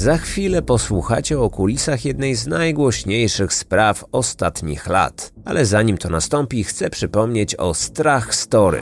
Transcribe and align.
Za 0.00 0.18
chwilę 0.18 0.62
posłuchacie 0.62 1.40
o 1.40 1.50
kulisach 1.50 2.04
jednej 2.04 2.34
z 2.34 2.46
najgłośniejszych 2.46 3.54
spraw 3.54 4.04
ostatnich 4.12 4.86
lat. 4.86 5.32
Ale 5.44 5.66
zanim 5.66 5.98
to 5.98 6.08
nastąpi, 6.08 6.64
chcę 6.64 6.90
przypomnieć 6.90 7.54
o 7.54 7.74
Strach 7.74 8.34
Story, 8.34 8.80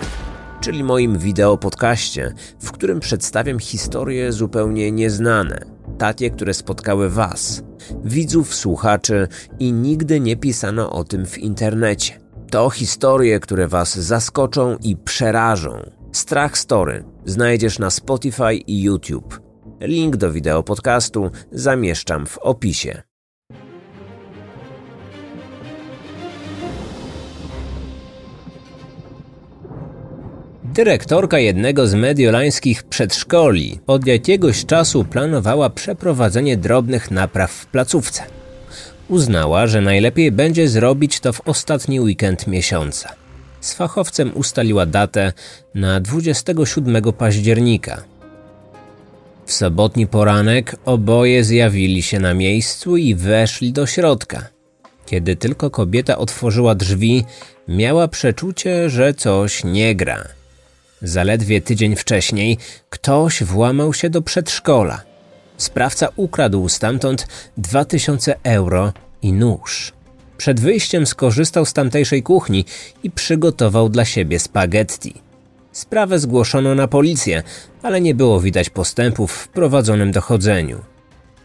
czyli 0.61 0.85
moim 0.85 1.19
wideo 1.19 1.57
podcaście, 1.57 2.35
w 2.61 2.73
którym 2.73 3.01
przedstawiam 3.01 3.59
historie 3.59 4.33
zupełnie 4.33 4.93
nieznane, 4.93 5.65
takie, 5.99 6.31
które 6.31 6.54
spotkały 6.54 7.10
Was, 7.10 7.62
widzów, 8.04 8.54
słuchaczy 8.54 9.28
i 9.58 9.72
nigdy 9.72 10.21
nie 10.21 10.37
pisano 10.37 10.90
o 10.90 11.04
tym 11.04 11.26
w 11.26 11.38
internecie. 11.38 12.21
To 12.50 12.71
historie, 12.71 13.40
które 13.40 13.69
Was 13.69 13.98
zaskoczą 13.98 14.76
i 14.82 14.96
przerażą. 14.96 15.90
Strach 16.12 16.59
Story 16.59 17.05
znajdziesz 17.24 17.78
na 17.78 17.91
Spotify 17.91 18.55
i 18.55 18.82
YouTube. 18.82 19.48
Link 19.80 20.16
do 20.16 20.33
wideo 20.33 20.62
podcastu 20.62 21.30
zamieszczam 21.52 22.27
w 22.27 22.38
opisie. 22.38 23.02
Dyrektorka 30.64 31.38
jednego 31.38 31.87
z 31.87 31.95
mediolańskich 31.95 32.82
przedszkoli 32.82 33.80
od 33.87 34.06
jakiegoś 34.06 34.66
czasu 34.66 35.04
planowała 35.04 35.70
przeprowadzenie 35.70 36.56
drobnych 36.56 37.10
napraw 37.10 37.52
w 37.52 37.66
placówce. 37.66 38.23
Uznała, 39.09 39.66
że 39.66 39.80
najlepiej 39.80 40.32
będzie 40.32 40.68
zrobić 40.68 41.20
to 41.20 41.32
w 41.32 41.48
ostatni 41.48 42.01
weekend 42.01 42.46
miesiąca. 42.46 43.09
Z 43.60 43.74
fachowcem 43.74 44.30
ustaliła 44.34 44.87
datę 44.87 45.32
na 45.74 46.01
27 46.01 47.12
października. 47.12 48.02
W 49.48 49.52
sobotni 49.52 50.07
poranek 50.07 50.77
oboje 50.84 51.45
zjawili 51.45 52.02
się 52.02 52.20
na 52.20 52.34
miejscu 52.34 52.97
i 52.97 53.15
weszli 53.15 53.73
do 53.73 53.87
środka. 53.87 54.48
Kiedy 55.07 55.37
tylko 55.37 55.71
kobieta 55.71 56.18
otworzyła 56.18 56.74
drzwi, 56.74 57.24
miała 57.68 58.09
przeczucie, 58.09 58.90
że 58.90 59.15
coś 59.15 59.65
nie 59.65 59.95
gra. 59.95 60.24
Zaledwie 61.02 61.60
tydzień 61.60 61.96
wcześniej 61.96 62.59
ktoś 62.90 63.43
włamał 63.43 63.95
się 63.95 64.11
do 64.11 64.23
przedszkola. 64.23 65.03
Sprawca 65.57 66.09
ukradł 66.17 66.69
stamtąd 66.69 67.27
2000 67.57 68.35
euro 68.43 68.93
i 69.23 69.33
nóż. 69.33 69.93
Przed 70.37 70.61
wyjściem 70.61 71.07
skorzystał 71.07 71.65
z 71.65 71.73
tamtejszej 71.73 72.23
kuchni 72.23 72.65
i 73.03 73.11
przygotował 73.11 73.89
dla 73.89 74.05
siebie 74.05 74.39
spaghetti. 74.39 75.28
Sprawę 75.79 76.19
zgłoszono 76.19 76.75
na 76.75 76.89
policję, 76.89 77.43
ale 77.83 78.01
nie 78.01 78.15
było 78.15 78.41
widać 78.41 78.71
postępów 78.71 79.33
w 79.33 79.48
prowadzonym 79.48 80.12
dochodzeniu. 80.12 80.81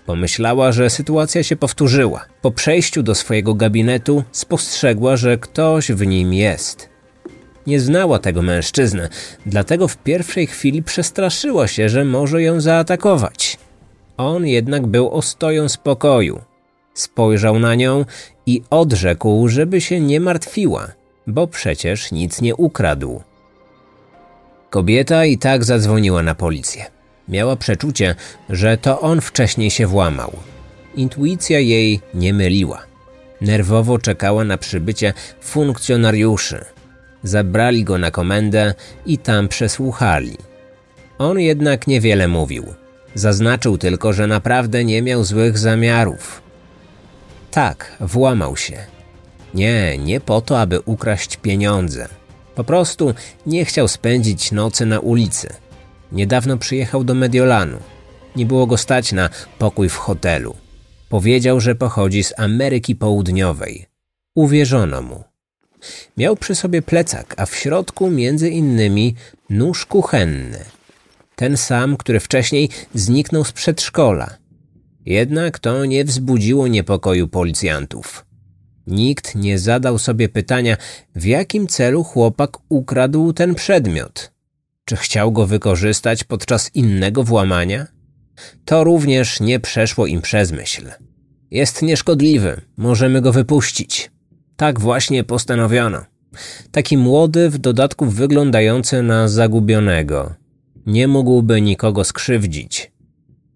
Pomyślała, 0.05 0.71
że 0.71 0.89
sytuacja 0.89 1.43
się 1.43 1.55
powtórzyła. 1.55 2.25
Po 2.41 2.51
przejściu 2.51 3.03
do 3.03 3.15
swojego 3.15 3.53
gabinetu 3.53 4.23
spostrzegła, 4.31 5.17
że 5.17 5.37
ktoś 5.37 5.91
w 5.91 6.05
nim 6.05 6.33
jest. 6.33 6.89
Nie 7.67 7.79
znała 7.79 8.19
tego 8.19 8.41
mężczyznę, 8.41 9.09
dlatego 9.45 9.87
w 9.87 9.97
pierwszej 9.97 10.47
chwili 10.47 10.83
przestraszyła 10.83 11.67
się, 11.67 11.89
że 11.89 12.05
może 12.05 12.41
ją 12.41 12.61
zaatakować. 12.61 13.57
On 14.17 14.47
jednak 14.47 14.87
był 14.87 15.09
ostoją 15.09 15.69
spokoju. 15.69 16.41
Spojrzał 16.93 17.59
na 17.59 17.75
nią 17.75 18.05
i 18.45 18.61
odrzekł, 18.69 19.47
żeby 19.47 19.81
się 19.81 19.99
nie 19.99 20.19
martwiła, 20.19 20.87
bo 21.27 21.47
przecież 21.47 22.11
nic 22.11 22.41
nie 22.41 22.55
ukradł. 22.55 23.21
Kobieta 24.73 25.25
i 25.25 25.37
tak 25.37 25.63
zadzwoniła 25.63 26.23
na 26.23 26.35
policję. 26.35 26.85
Miała 27.27 27.55
przeczucie, 27.55 28.15
że 28.49 28.77
to 28.77 29.01
on 29.01 29.21
wcześniej 29.21 29.71
się 29.71 29.87
włamał. 29.87 30.33
Intuicja 30.95 31.59
jej 31.59 32.01
nie 32.13 32.33
myliła. 32.33 32.83
Nerwowo 33.41 33.99
czekała 33.99 34.43
na 34.43 34.57
przybycie 34.57 35.13
funkcjonariuszy. 35.41 36.65
Zabrali 37.23 37.83
go 37.83 37.97
na 37.97 38.11
komendę 38.11 38.73
i 39.05 39.17
tam 39.17 39.47
przesłuchali. 39.47 40.37
On 41.17 41.39
jednak 41.39 41.87
niewiele 41.87 42.27
mówił. 42.27 42.73
Zaznaczył 43.15 43.77
tylko, 43.77 44.13
że 44.13 44.27
naprawdę 44.27 44.83
nie 44.83 45.01
miał 45.01 45.23
złych 45.23 45.57
zamiarów. 45.57 46.41
Tak, 47.51 47.91
włamał 47.99 48.57
się. 48.57 48.77
Nie, 49.53 49.97
nie 49.97 50.19
po 50.19 50.41
to, 50.41 50.59
aby 50.59 50.79
ukraść 50.79 51.37
pieniądze. 51.37 52.07
Po 52.55 52.63
prostu 52.63 53.13
nie 53.45 53.65
chciał 53.65 53.87
spędzić 53.87 54.51
nocy 54.51 54.85
na 54.85 54.99
ulicy. 54.99 55.49
Niedawno 56.11 56.57
przyjechał 56.57 57.03
do 57.03 57.13
Mediolanu. 57.13 57.77
Nie 58.35 58.45
było 58.45 58.67
go 58.67 58.77
stać 58.77 59.11
na 59.11 59.29
pokój 59.59 59.89
w 59.89 59.95
hotelu. 59.95 60.55
Powiedział, 61.09 61.59
że 61.59 61.75
pochodzi 61.75 62.23
z 62.23 62.33
Ameryki 62.39 62.95
Południowej. 62.95 63.85
Uwierzono 64.35 65.01
mu. 65.01 65.23
Miał 66.17 66.35
przy 66.35 66.55
sobie 66.55 66.81
plecak, 66.81 67.35
a 67.37 67.45
w 67.45 67.55
środku 67.55 68.09
między 68.09 68.49
innymi 68.49 69.15
nóż 69.49 69.85
kuchenny. 69.85 70.59
Ten 71.35 71.57
sam, 71.57 71.97
który 71.97 72.19
wcześniej 72.19 72.69
zniknął 72.93 73.43
z 73.45 73.51
przedszkola. 73.51 74.37
Jednak 75.05 75.59
to 75.59 75.85
nie 75.85 76.05
wzbudziło 76.05 76.67
niepokoju 76.67 77.27
policjantów. 77.27 78.25
Nikt 78.87 79.35
nie 79.35 79.59
zadał 79.59 79.97
sobie 79.97 80.29
pytania, 80.29 80.77
w 81.15 81.25
jakim 81.25 81.67
celu 81.67 82.03
chłopak 82.03 82.57
ukradł 82.69 83.33
ten 83.33 83.55
przedmiot. 83.55 84.31
Czy 84.85 84.95
chciał 84.95 85.31
go 85.31 85.47
wykorzystać 85.47 86.23
podczas 86.23 86.75
innego 86.75 87.23
włamania? 87.23 87.87
To 88.65 88.83
również 88.83 89.39
nie 89.39 89.59
przeszło 89.59 90.07
im 90.07 90.21
przez 90.21 90.51
myśl. 90.51 90.91
Jest 91.51 91.81
nieszkodliwy, 91.81 92.61
możemy 92.77 93.21
go 93.21 93.33
wypuścić. 93.33 94.11
Tak 94.55 94.79
właśnie 94.79 95.23
postanowiono. 95.23 96.05
Taki 96.71 96.97
młody, 96.97 97.49
w 97.49 97.57
dodatku 97.57 98.05
wyglądający 98.05 99.03
na 99.03 99.27
zagubionego. 99.27 100.35
Nie 100.85 101.07
mógłby 101.07 101.61
nikogo 101.61 102.03
skrzywdzić. 102.03 102.91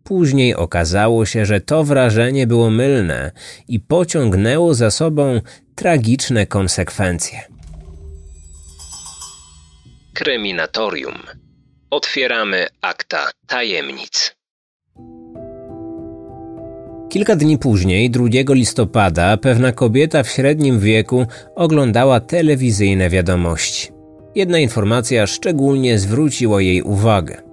Później 0.08 0.56
okazało 0.56 1.26
się, 1.26 1.46
że 1.46 1.62
to 1.62 1.84
wrażenie 1.84 2.48
było 2.48 2.70
mylne 2.70 3.32
i 3.68 3.80
pociągnęło 3.80 4.74
za 4.74 4.92
sobą 4.92 5.42
tragiczne 5.76 6.46
konsekwencje. 6.46 7.40
Kryminatorium. 10.14 11.16
Otwieramy 11.90 12.68
akta 12.82 13.30
tajemnic. 13.48 14.36
Kilka 17.10 17.36
dni 17.36 17.58
później, 17.58 18.10
2 18.10 18.26
listopada, 18.50 19.38
pewna 19.38 19.72
kobieta 19.72 20.24
w 20.24 20.30
średnim 20.30 20.80
wieku 20.80 21.26
oglądała 21.56 22.20
telewizyjne 22.20 23.10
wiadomości. 23.10 23.92
Jedna 24.36 24.60
informacja 24.60 25.28
szczególnie 25.28 26.00
zwróciła 26.00 26.62
jej 26.62 26.82
uwagę. 26.82 27.47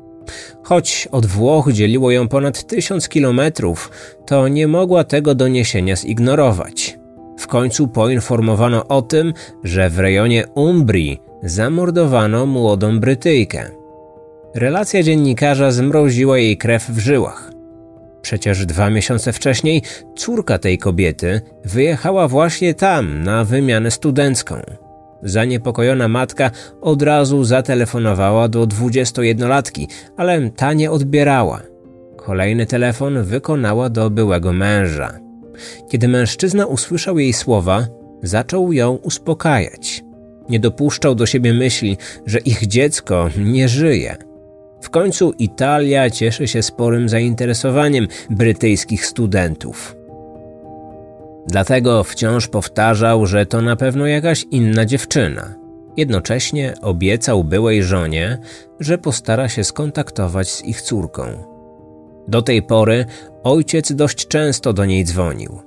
Choć 0.62 1.08
od 1.12 1.26
Włoch 1.26 1.72
dzieliło 1.72 2.10
ją 2.10 2.28
ponad 2.28 2.66
tysiąc 2.66 3.08
kilometrów, 3.08 3.90
to 4.26 4.48
nie 4.48 4.68
mogła 4.68 5.04
tego 5.04 5.34
doniesienia 5.34 5.96
zignorować. 5.96 6.98
W 7.38 7.46
końcu 7.46 7.88
poinformowano 7.88 8.88
o 8.88 9.02
tym, 9.02 9.32
że 9.64 9.90
w 9.90 9.98
rejonie 9.98 10.46
Umbrii 10.54 11.20
zamordowano 11.42 12.46
młodą 12.46 13.00
Brytyjkę. 13.00 13.70
Relacja 14.54 15.02
dziennikarza 15.02 15.72
zmroziła 15.72 16.38
jej 16.38 16.56
krew 16.56 16.90
w 16.90 16.98
żyłach. 16.98 17.50
Przecież 18.22 18.66
dwa 18.66 18.90
miesiące 18.90 19.32
wcześniej 19.32 19.82
córka 20.16 20.58
tej 20.58 20.78
kobiety 20.78 21.40
wyjechała 21.64 22.28
właśnie 22.28 22.74
tam 22.74 23.22
na 23.22 23.44
wymianę 23.44 23.90
studencką. 23.90 24.56
Zaniepokojona 25.24 26.08
matka 26.08 26.50
od 26.80 27.02
razu 27.02 27.44
zatelefonowała 27.44 28.48
do 28.48 28.66
21-latki, 28.66 29.86
ale 30.16 30.50
ta 30.50 30.72
nie 30.72 30.90
odbierała. 30.90 31.60
Kolejny 32.16 32.66
telefon 32.66 33.22
wykonała 33.22 33.88
do 33.88 34.10
byłego 34.10 34.52
męża. 34.52 35.18
Kiedy 35.88 36.08
mężczyzna 36.08 36.66
usłyszał 36.66 37.18
jej 37.18 37.32
słowa, 37.32 37.86
zaczął 38.22 38.72
ją 38.72 38.94
uspokajać. 38.94 40.04
Nie 40.48 40.60
dopuszczał 40.60 41.14
do 41.14 41.26
siebie 41.26 41.54
myśli, 41.54 41.96
że 42.26 42.38
ich 42.38 42.66
dziecko 42.66 43.28
nie 43.38 43.68
żyje. 43.68 44.16
W 44.82 44.90
końcu 44.90 45.32
Italia 45.38 46.10
cieszy 46.10 46.48
się 46.48 46.62
sporym 46.62 47.08
zainteresowaniem 47.08 48.08
brytyjskich 48.30 49.06
studentów. 49.06 49.96
Dlatego 51.46 52.04
wciąż 52.04 52.48
powtarzał, 52.48 53.26
że 53.26 53.46
to 53.46 53.62
na 53.62 53.76
pewno 53.76 54.06
jakaś 54.06 54.44
inna 54.50 54.86
dziewczyna. 54.86 55.54
Jednocześnie 55.96 56.74
obiecał 56.82 57.44
byłej 57.44 57.82
żonie, 57.82 58.38
że 58.80 58.98
postara 58.98 59.48
się 59.48 59.64
skontaktować 59.64 60.50
z 60.50 60.64
ich 60.64 60.82
córką. 60.82 61.24
Do 62.28 62.42
tej 62.42 62.62
pory 62.62 63.06
ojciec 63.42 63.92
dość 63.92 64.28
często 64.28 64.72
do 64.72 64.84
niej 64.84 65.04
dzwonił. 65.04 65.58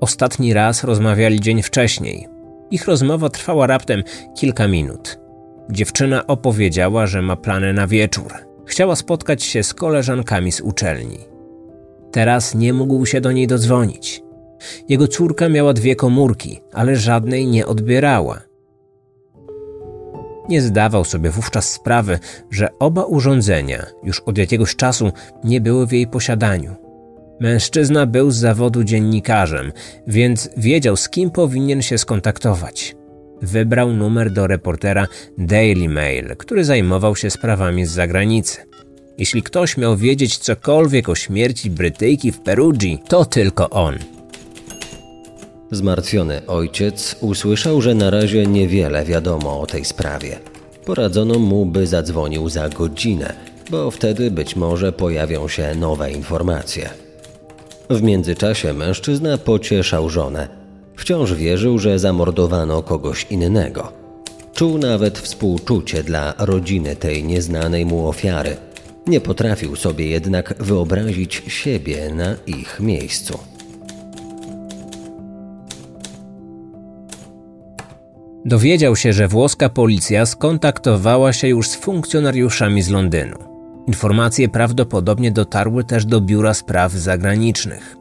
Ostatni 0.00 0.52
raz 0.52 0.84
rozmawiali 0.84 1.40
dzień 1.40 1.62
wcześniej. 1.62 2.28
Ich 2.70 2.86
rozmowa 2.86 3.28
trwała 3.28 3.66
raptem 3.66 4.02
kilka 4.36 4.68
minut. 4.68 5.18
Dziewczyna 5.70 6.26
opowiedziała, 6.26 7.06
że 7.06 7.22
ma 7.22 7.36
plany 7.36 7.72
na 7.72 7.86
wieczór. 7.86 8.32
Chciała 8.66 8.96
spotkać 8.96 9.42
się 9.42 9.62
z 9.62 9.74
koleżankami 9.74 10.52
z 10.52 10.60
uczelni. 10.60 11.18
Teraz 12.12 12.54
nie 12.54 12.72
mógł 12.72 13.06
się 13.06 13.20
do 13.20 13.32
niej 13.32 13.46
dodzwonić. 13.46 14.22
Jego 14.88 15.08
córka 15.08 15.48
miała 15.48 15.72
dwie 15.72 15.96
komórki, 15.96 16.60
ale 16.72 16.96
żadnej 16.96 17.46
nie 17.46 17.66
odbierała. 17.66 18.40
Nie 20.48 20.62
zdawał 20.62 21.04
sobie 21.04 21.30
wówczas 21.30 21.72
sprawy, 21.72 22.18
że 22.50 22.68
oba 22.78 23.04
urządzenia 23.04 23.86
już 24.04 24.20
od 24.20 24.38
jakiegoś 24.38 24.76
czasu 24.76 25.12
nie 25.44 25.60
były 25.60 25.86
w 25.86 25.92
jej 25.92 26.06
posiadaniu. 26.06 26.76
Mężczyzna 27.40 28.06
był 28.06 28.30
z 28.30 28.36
zawodu 28.36 28.84
dziennikarzem, 28.84 29.72
więc 30.06 30.50
wiedział, 30.56 30.96
z 30.96 31.08
kim 31.08 31.30
powinien 31.30 31.82
się 31.82 31.98
skontaktować. 31.98 32.96
Wybrał 33.42 33.92
numer 33.92 34.30
do 34.30 34.46
reportera 34.46 35.06
Daily 35.38 35.88
Mail, 35.88 36.36
który 36.36 36.64
zajmował 36.64 37.16
się 37.16 37.30
sprawami 37.30 37.86
z 37.86 37.90
zagranicy. 37.90 38.56
Jeśli 39.18 39.42
ktoś 39.42 39.76
miał 39.76 39.96
wiedzieć 39.96 40.38
cokolwiek 40.38 41.08
o 41.08 41.14
śmierci 41.14 41.70
Brytyjki 41.70 42.32
w 42.32 42.40
Perugii, 42.40 42.98
to 43.08 43.24
tylko 43.24 43.70
on. 43.70 43.98
Zmartwiony 45.70 46.46
ojciec 46.46 47.16
usłyszał, 47.20 47.80
że 47.80 47.94
na 47.94 48.10
razie 48.10 48.46
niewiele 48.46 49.04
wiadomo 49.04 49.60
o 49.60 49.66
tej 49.66 49.84
sprawie. 49.84 50.38
Poradzono 50.84 51.38
mu, 51.38 51.66
by 51.66 51.86
zadzwonił 51.86 52.48
za 52.48 52.68
godzinę, 52.68 53.34
bo 53.70 53.90
wtedy 53.90 54.30
być 54.30 54.56
może 54.56 54.92
pojawią 54.92 55.48
się 55.48 55.74
nowe 55.74 56.12
informacje. 56.12 56.90
W 57.90 58.02
międzyczasie 58.02 58.72
mężczyzna 58.72 59.38
pocieszał 59.38 60.08
żonę. 60.08 60.48
Wciąż 60.96 61.34
wierzył, 61.34 61.78
że 61.78 61.98
zamordowano 61.98 62.82
kogoś 62.82 63.26
innego. 63.30 63.92
Czuł 64.54 64.78
nawet 64.78 65.18
współczucie 65.18 66.02
dla 66.02 66.34
rodziny 66.38 66.96
tej 66.96 67.24
nieznanej 67.24 67.86
mu 67.86 68.08
ofiary. 68.08 68.56
Nie 69.06 69.20
potrafił 69.20 69.76
sobie 69.76 70.08
jednak 70.08 70.54
wyobrazić 70.58 71.42
siebie 71.48 72.14
na 72.14 72.36
ich 72.46 72.80
miejscu. 72.80 73.38
Dowiedział 78.48 78.96
się, 78.96 79.12
że 79.12 79.28
włoska 79.28 79.68
policja 79.68 80.26
skontaktowała 80.26 81.32
się 81.32 81.48
już 81.48 81.68
z 81.68 81.76
funkcjonariuszami 81.76 82.82
z 82.82 82.88
Londynu. 82.88 83.36
Informacje 83.86 84.48
prawdopodobnie 84.48 85.30
dotarły 85.30 85.84
też 85.84 86.04
do 86.04 86.20
biura 86.20 86.54
spraw 86.54 86.92
zagranicznych. 86.92 87.96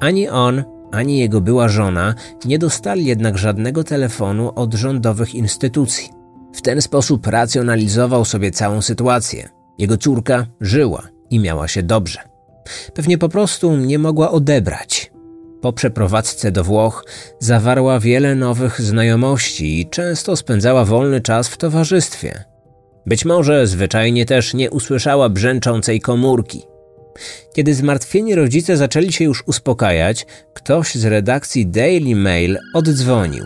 Ani 0.00 0.28
on, 0.28 0.64
ani 0.92 1.18
jego 1.18 1.40
była 1.40 1.68
żona 1.68 2.14
nie 2.44 2.58
dostali 2.58 3.04
jednak 3.04 3.38
żadnego 3.38 3.84
telefonu 3.84 4.52
od 4.54 4.74
rządowych 4.74 5.34
instytucji. 5.34 6.08
W 6.54 6.62
ten 6.62 6.82
sposób 6.82 7.26
racjonalizował 7.26 8.24
sobie 8.24 8.50
całą 8.50 8.82
sytuację. 8.82 9.48
Jego 9.78 9.96
córka 9.96 10.46
żyła 10.60 11.02
i 11.30 11.38
miała 11.38 11.68
się 11.68 11.82
dobrze. 11.82 12.18
Pewnie 12.94 13.18
po 13.18 13.28
prostu 13.28 13.76
nie 13.76 13.98
mogła 13.98 14.30
odebrać. 14.30 15.13
Po 15.64 15.72
przeprowadzce 15.72 16.52
do 16.52 16.64
Włoch 16.64 17.04
zawarła 17.38 18.00
wiele 18.00 18.34
nowych 18.34 18.80
znajomości 18.80 19.80
i 19.80 19.90
często 19.90 20.36
spędzała 20.36 20.84
wolny 20.84 21.20
czas 21.20 21.48
w 21.48 21.56
towarzystwie. 21.56 22.44
Być 23.06 23.24
może 23.24 23.66
zwyczajnie 23.66 24.26
też 24.26 24.54
nie 24.54 24.70
usłyszała 24.70 25.28
brzęczącej 25.28 26.00
komórki. 26.00 26.62
Kiedy 27.54 27.74
zmartwieni 27.74 28.34
rodzice 28.34 28.76
zaczęli 28.76 29.12
się 29.12 29.24
już 29.24 29.42
uspokajać, 29.46 30.26
ktoś 30.54 30.94
z 30.94 31.04
redakcji 31.04 31.66
Daily 31.66 32.16
Mail 32.16 32.58
oddzwonił. 32.74 33.44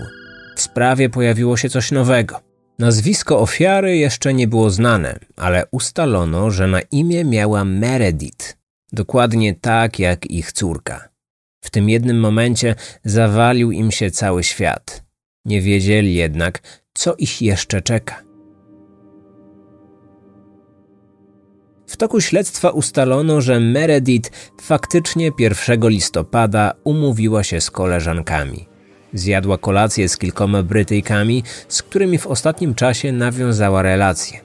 W 0.57 0.61
sprawie 0.61 1.11
pojawiło 1.11 1.57
się 1.57 1.71
coś 1.71 1.93
nowego. 1.93 2.41
Nazwisko 2.79 3.41
ofiary 3.41 3.97
jeszcze 3.97 4.35
nie 4.35 4.49
było 4.49 4.71
znane, 4.71 5.19
ale 5.37 5.65
ustalono, 5.71 6.51
że 6.51 6.67
na 6.67 6.81
imię 6.81 7.25
miała 7.25 7.65
Meredith, 7.65 8.57
dokładnie 8.93 9.55
tak 9.55 9.99
jak 9.99 10.31
ich 10.31 10.53
córka. 10.53 11.08
W 11.69 11.71
tym 11.71 11.89
jednym 11.89 12.21
momencie 12.21 12.75
zawalił 13.05 13.73
im 13.73 13.91
się 13.91 14.11
cały 14.11 14.45
świat. 14.45 15.05
Nie 15.45 15.61
wiedzieli 15.61 16.15
jednak, 16.15 16.61
co 16.95 17.15
ich 17.15 17.43
jeszcze 17.43 17.83
czeka. 17.83 18.23
W 21.87 21.97
toku 21.97 22.21
śledztwa 22.21 22.71
ustalono, 22.71 23.41
że 23.41 23.61
Meredith 23.61 24.31
faktycznie 24.61 25.31
1 25.39 25.89
listopada 25.89 26.73
umówiła 26.85 27.45
się 27.45 27.61
z 27.61 27.71
koleżankami. 27.71 28.67
Zjadła 29.15 29.59
kolację 29.59 30.09
z 30.09 30.17
kilkoma 30.17 30.63
Brytyjkami, 30.63 31.43
z 31.69 31.83
którymi 31.83 32.19
w 32.19 32.27
ostatnim 32.27 32.75
czasie 32.75 33.13
nawiązała 33.13 33.83
relacje. 33.83 34.41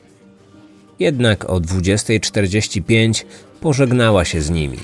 Jednak 0.99 1.49
o 1.49 1.59
20.45 1.59 3.25
pożegnała 3.61 4.25
się 4.25 4.41
z 4.41 4.49
nimi. 4.49 4.79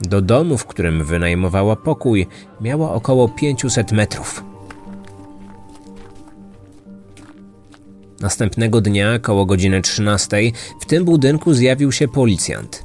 Do 0.00 0.20
domu, 0.20 0.58
w 0.58 0.66
którym 0.66 1.04
wynajmowała 1.04 1.76
pokój, 1.76 2.26
miała 2.60 2.92
około 2.92 3.28
500 3.28 3.92
metrów. 3.92 4.44
Następnego 8.20 8.80
dnia, 8.80 9.18
koło 9.18 9.46
godziny 9.46 9.82
13, 9.82 10.36
w 10.80 10.86
tym 10.86 11.04
budynku 11.04 11.54
zjawił 11.54 11.92
się 11.92 12.08
policjant. 12.08 12.84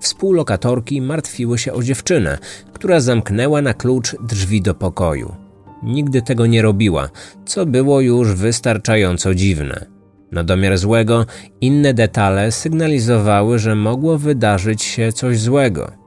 Współlokatorki 0.00 1.02
martwiły 1.02 1.58
się 1.58 1.72
o 1.72 1.82
dziewczynę, 1.82 2.38
która 2.72 3.00
zamknęła 3.00 3.62
na 3.62 3.74
klucz 3.74 4.16
drzwi 4.22 4.62
do 4.62 4.74
pokoju. 4.74 5.34
Nigdy 5.82 6.22
tego 6.22 6.46
nie 6.46 6.62
robiła, 6.62 7.08
co 7.46 7.66
było 7.66 8.00
już 8.00 8.32
wystarczająco 8.32 9.34
dziwne. 9.34 9.86
Na 10.32 10.44
domiar 10.44 10.78
złego, 10.78 11.26
inne 11.60 11.94
detale 11.94 12.52
sygnalizowały, 12.52 13.58
że 13.58 13.74
mogło 13.74 14.18
wydarzyć 14.18 14.82
się 14.82 15.12
coś 15.12 15.38
złego. 15.38 16.05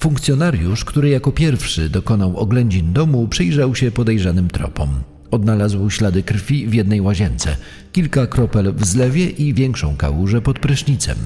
Funkcjonariusz, 0.00 0.84
który 0.84 1.08
jako 1.08 1.32
pierwszy 1.32 1.88
dokonał 1.88 2.36
oględzin 2.36 2.92
domu, 2.92 3.28
przyjrzał 3.28 3.74
się 3.74 3.90
podejrzanym 3.90 4.48
tropom. 4.48 4.88
Odnalazł 5.30 5.90
ślady 5.90 6.22
krwi 6.22 6.66
w 6.66 6.74
jednej 6.74 7.00
łazience, 7.00 7.56
kilka 7.92 8.26
kropel 8.26 8.74
w 8.74 8.84
zlewie 8.84 9.30
i 9.30 9.54
większą 9.54 9.96
kałużę 9.96 10.40
pod 10.40 10.58
prysznicem. 10.58 11.16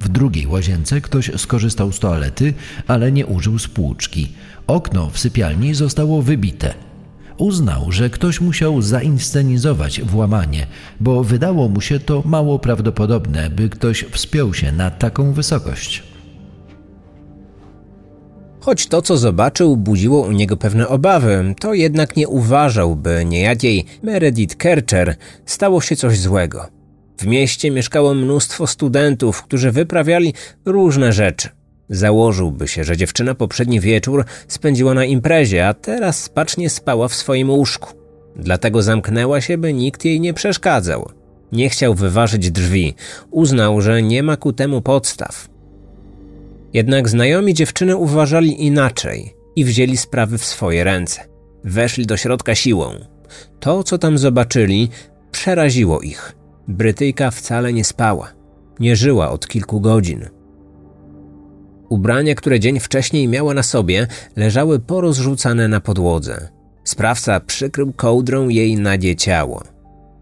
W 0.00 0.08
drugiej 0.08 0.46
łazience 0.46 1.00
ktoś 1.00 1.30
skorzystał 1.36 1.92
z 1.92 1.98
toalety, 1.98 2.54
ale 2.86 3.12
nie 3.12 3.26
użył 3.26 3.58
spłuczki. 3.58 4.28
Okno 4.66 5.10
w 5.10 5.18
sypialni 5.18 5.74
zostało 5.74 6.22
wybite. 6.22 6.74
Uznał, 7.36 7.92
że 7.92 8.10
ktoś 8.10 8.40
musiał 8.40 8.82
zainscenizować 8.82 10.00
włamanie, 10.00 10.66
bo 11.00 11.24
wydało 11.24 11.68
mu 11.68 11.80
się 11.80 12.00
to 12.00 12.22
mało 12.26 12.58
prawdopodobne, 12.58 13.50
by 13.50 13.68
ktoś 13.68 14.04
wspiął 14.10 14.54
się 14.54 14.72
na 14.72 14.90
taką 14.90 15.32
wysokość. 15.32 16.02
Choć 18.68 18.86
to, 18.86 19.02
co 19.02 19.16
zobaczył, 19.16 19.76
budziło 19.76 20.20
u 20.20 20.32
niego 20.32 20.56
pewne 20.56 20.88
obawy, 20.88 21.54
to 21.60 21.74
jednak 21.74 22.16
nie 22.16 22.28
uważał, 22.28 22.96
by 22.96 23.24
niejakiej 23.24 23.84
Meredith 24.02 24.56
Kercher 24.56 25.16
stało 25.46 25.80
się 25.80 25.96
coś 25.96 26.18
złego. 26.18 26.66
W 27.18 27.26
mieście 27.26 27.70
mieszkało 27.70 28.14
mnóstwo 28.14 28.66
studentów, 28.66 29.42
którzy 29.42 29.72
wyprawiali 29.72 30.34
różne 30.64 31.12
rzeczy. 31.12 31.48
Założyłby 31.88 32.68
się, 32.68 32.84
że 32.84 32.96
dziewczyna 32.96 33.34
poprzedni 33.34 33.80
wieczór 33.80 34.24
spędziła 34.48 34.94
na 34.94 35.04
imprezie, 35.04 35.68
a 35.68 35.74
teraz 35.74 36.22
spacznie 36.22 36.70
spała 36.70 37.08
w 37.08 37.14
swoim 37.14 37.50
łóżku. 37.50 37.92
Dlatego 38.36 38.82
zamknęła 38.82 39.40
się, 39.40 39.58
by 39.58 39.72
nikt 39.72 40.04
jej 40.04 40.20
nie 40.20 40.34
przeszkadzał. 40.34 41.10
Nie 41.52 41.68
chciał 41.68 41.94
wyważyć 41.94 42.50
drzwi. 42.50 42.94
Uznał, 43.30 43.80
że 43.80 44.02
nie 44.02 44.22
ma 44.22 44.36
ku 44.36 44.52
temu 44.52 44.82
podstaw. 44.82 45.57
Jednak 46.72 47.08
znajomi 47.08 47.54
dziewczyny 47.54 47.96
uważali 47.96 48.66
inaczej 48.66 49.34
i 49.56 49.64
wzięli 49.64 49.96
sprawy 49.96 50.38
w 50.38 50.44
swoje 50.44 50.84
ręce. 50.84 51.20
Weszli 51.64 52.06
do 52.06 52.16
środka 52.16 52.54
siłą. 52.54 52.94
To, 53.60 53.82
co 53.82 53.98
tam 53.98 54.18
zobaczyli, 54.18 54.88
przeraziło 55.30 56.00
ich. 56.00 56.36
Brytyjka 56.68 57.30
wcale 57.30 57.72
nie 57.72 57.84
spała. 57.84 58.32
Nie 58.80 58.96
żyła 58.96 59.30
od 59.30 59.48
kilku 59.48 59.80
godzin. 59.80 60.28
Ubrania, 61.88 62.34
które 62.34 62.60
dzień 62.60 62.80
wcześniej 62.80 63.28
miała 63.28 63.54
na 63.54 63.62
sobie, 63.62 64.06
leżały 64.36 64.78
porozrzucane 64.78 65.68
na 65.68 65.80
podłodze. 65.80 66.48
Sprawca 66.84 67.40
przykrył 67.40 67.92
kołdrą 67.92 68.48
jej 68.48 68.76
nadzie 68.76 69.16
ciało. 69.16 69.62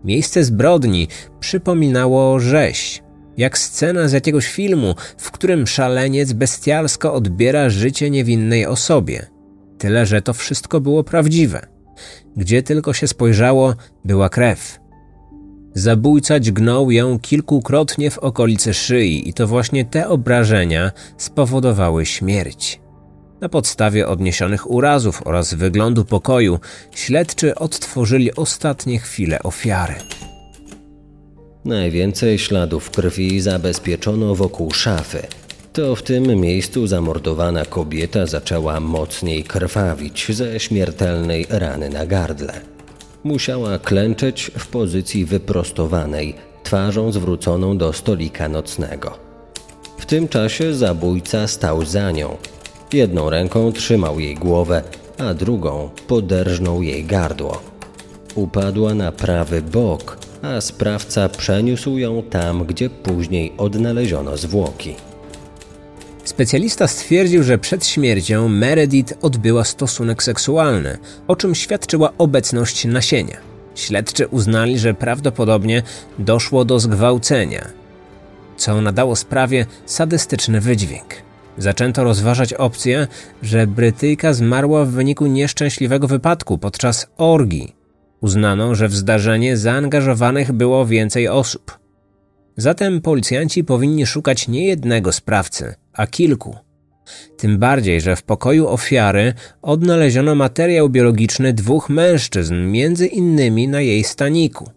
Miejsce 0.04 0.44
zbrodni 0.44 1.08
przypominało 1.40 2.40
rzeź, 2.40 3.02
jak 3.36 3.58
scena 3.58 4.08
z 4.08 4.12
jakiegoś 4.12 4.46
filmu, 4.46 4.94
w 5.18 5.30
którym 5.30 5.66
szaleniec 5.66 6.32
bestialsko 6.32 7.14
odbiera 7.14 7.70
życie 7.70 8.10
niewinnej 8.10 8.66
osobie. 8.66 9.26
Tyle, 9.78 10.06
że 10.06 10.22
to 10.22 10.34
wszystko 10.34 10.80
było 10.80 11.04
prawdziwe. 11.04 11.66
Gdzie 12.36 12.62
tylko 12.62 12.92
się 12.92 13.08
spojrzało, 13.08 13.74
była 14.04 14.28
krew. 14.28 14.78
Zabójca 15.74 16.40
dźgnął 16.40 16.90
ją 16.90 17.18
kilkukrotnie 17.18 18.10
w 18.10 18.18
okolice 18.18 18.74
szyi 18.74 19.28
i 19.28 19.34
to 19.34 19.46
właśnie 19.46 19.84
te 19.84 20.08
obrażenia 20.08 20.90
spowodowały 21.16 22.06
śmierć. 22.06 22.80
Na 23.40 23.48
podstawie 23.48 24.08
odniesionych 24.08 24.70
urazów 24.70 25.22
oraz 25.24 25.54
wyglądu 25.54 26.04
pokoju 26.04 26.58
śledczy 26.90 27.54
odtworzyli 27.54 28.34
ostatnie 28.34 28.98
chwile 28.98 29.42
ofiary. 29.42 29.94
Najwięcej 31.66 32.38
śladów 32.38 32.90
krwi 32.90 33.40
zabezpieczono 33.40 34.34
wokół 34.34 34.70
szafy. 34.70 35.22
To 35.72 35.96
w 35.96 36.02
tym 36.02 36.40
miejscu 36.40 36.86
zamordowana 36.86 37.64
kobieta 37.64 38.26
zaczęła 38.26 38.80
mocniej 38.80 39.44
krwawić 39.44 40.26
ze 40.30 40.60
śmiertelnej 40.60 41.46
rany 41.50 41.88
na 41.90 42.06
gardle. 42.06 42.52
Musiała 43.24 43.78
klęczeć 43.78 44.50
w 44.58 44.66
pozycji 44.66 45.24
wyprostowanej, 45.24 46.34
twarzą 46.62 47.12
zwróconą 47.12 47.78
do 47.78 47.92
stolika 47.92 48.48
nocnego. 48.48 49.18
W 49.98 50.06
tym 50.06 50.28
czasie 50.28 50.74
zabójca 50.74 51.48
stał 51.48 51.84
za 51.84 52.10
nią. 52.10 52.36
Jedną 52.92 53.30
ręką 53.30 53.72
trzymał 53.72 54.20
jej 54.20 54.34
głowę, 54.34 54.82
a 55.18 55.34
drugą 55.34 55.90
poderżnął 56.06 56.82
jej 56.82 57.04
gardło. 57.04 57.62
Upadła 58.34 58.94
na 58.94 59.12
prawy 59.12 59.62
bok, 59.62 60.25
a 60.46 60.60
sprawca 60.60 61.28
przeniósł 61.28 61.98
ją 61.98 62.22
tam, 62.22 62.64
gdzie 62.64 62.90
później 62.90 63.52
odnaleziono 63.58 64.36
zwłoki. 64.36 64.94
Specjalista 66.24 66.88
stwierdził, 66.88 67.42
że 67.42 67.58
przed 67.58 67.86
śmiercią 67.86 68.48
Meredith 68.48 69.14
odbyła 69.22 69.64
stosunek 69.64 70.22
seksualny, 70.22 70.98
o 71.28 71.36
czym 71.36 71.54
świadczyła 71.54 72.12
obecność 72.18 72.84
nasienia. 72.84 73.36
Śledczy 73.74 74.26
uznali, 74.28 74.78
że 74.78 74.94
prawdopodobnie 74.94 75.82
doszło 76.18 76.64
do 76.64 76.80
zgwałcenia, 76.80 77.68
co 78.56 78.80
nadało 78.80 79.16
sprawie 79.16 79.66
sadystyczny 79.86 80.60
wydźwięk. 80.60 81.14
Zaczęto 81.58 82.04
rozważać 82.04 82.52
opcję, 82.52 83.06
że 83.42 83.66
Brytyjka 83.66 84.32
zmarła 84.32 84.84
w 84.84 84.88
wyniku 84.88 85.26
nieszczęśliwego 85.26 86.08
wypadku 86.08 86.58
podczas 86.58 87.06
orgii. 87.16 87.85
Uznano, 88.20 88.74
że 88.74 88.88
w 88.88 88.96
zdarzenie 88.96 89.56
zaangażowanych 89.56 90.52
było 90.52 90.86
więcej 90.86 91.28
osób. 91.28 91.78
Zatem 92.56 93.00
policjanci 93.00 93.64
powinni 93.64 94.06
szukać 94.06 94.48
nie 94.48 94.66
jednego 94.66 95.12
sprawcy, 95.12 95.74
a 95.92 96.06
kilku. 96.06 96.56
Tym 97.36 97.58
bardziej, 97.58 98.00
że 98.00 98.16
w 98.16 98.22
pokoju 98.22 98.68
ofiary 98.68 99.34
odnaleziono 99.62 100.34
materiał 100.34 100.88
biologiczny 100.88 101.52
dwóch 101.52 101.88
mężczyzn, 101.88 102.54
między 102.54 103.06
innymi 103.06 103.68
na 103.68 103.80
jej 103.80 104.04
staniku. 104.04 104.70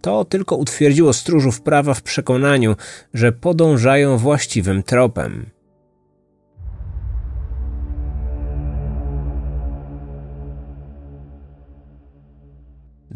To 0.00 0.24
tylko 0.24 0.56
utwierdziło 0.56 1.12
stróżów 1.12 1.60
prawa 1.60 1.94
w 1.94 2.02
przekonaniu, 2.02 2.76
że 3.14 3.32
podążają 3.32 4.18
właściwym 4.18 4.82
tropem. 4.82 5.50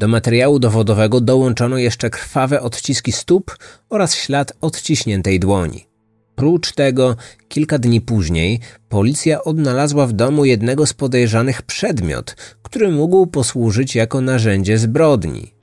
Do 0.02 0.08
materiału 0.08 0.58
dowodowego 0.58 1.20
dołączono 1.20 1.78
jeszcze 1.78 2.10
krwawe 2.10 2.60
odciski 2.60 3.12
stóp 3.12 3.56
oraz 3.90 4.14
ślad 4.14 4.52
odciśniętej 4.60 5.40
dłoni. 5.40 5.86
Prócz 6.34 6.72
tego, 6.72 7.16
kilka 7.48 7.78
dni 7.78 8.00
później, 8.00 8.60
policja 8.88 9.44
odnalazła 9.44 10.06
w 10.06 10.12
domu 10.12 10.44
jednego 10.44 10.86
z 10.86 10.92
podejrzanych 10.92 11.62
przedmiot, 11.62 12.36
który 12.62 12.90
mógł 12.90 13.26
posłużyć 13.26 13.94
jako 13.94 14.20
narzędzie 14.20 14.78
zbrodni. 14.78 15.54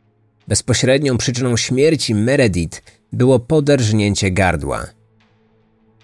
Bezpośrednią 0.48 1.17
przyczyną 1.17 1.58
śmierci 1.58 2.15
Meredith 2.15 2.81
było 3.13 3.39
poderżnięcie 3.39 4.31
gardła. 4.31 4.86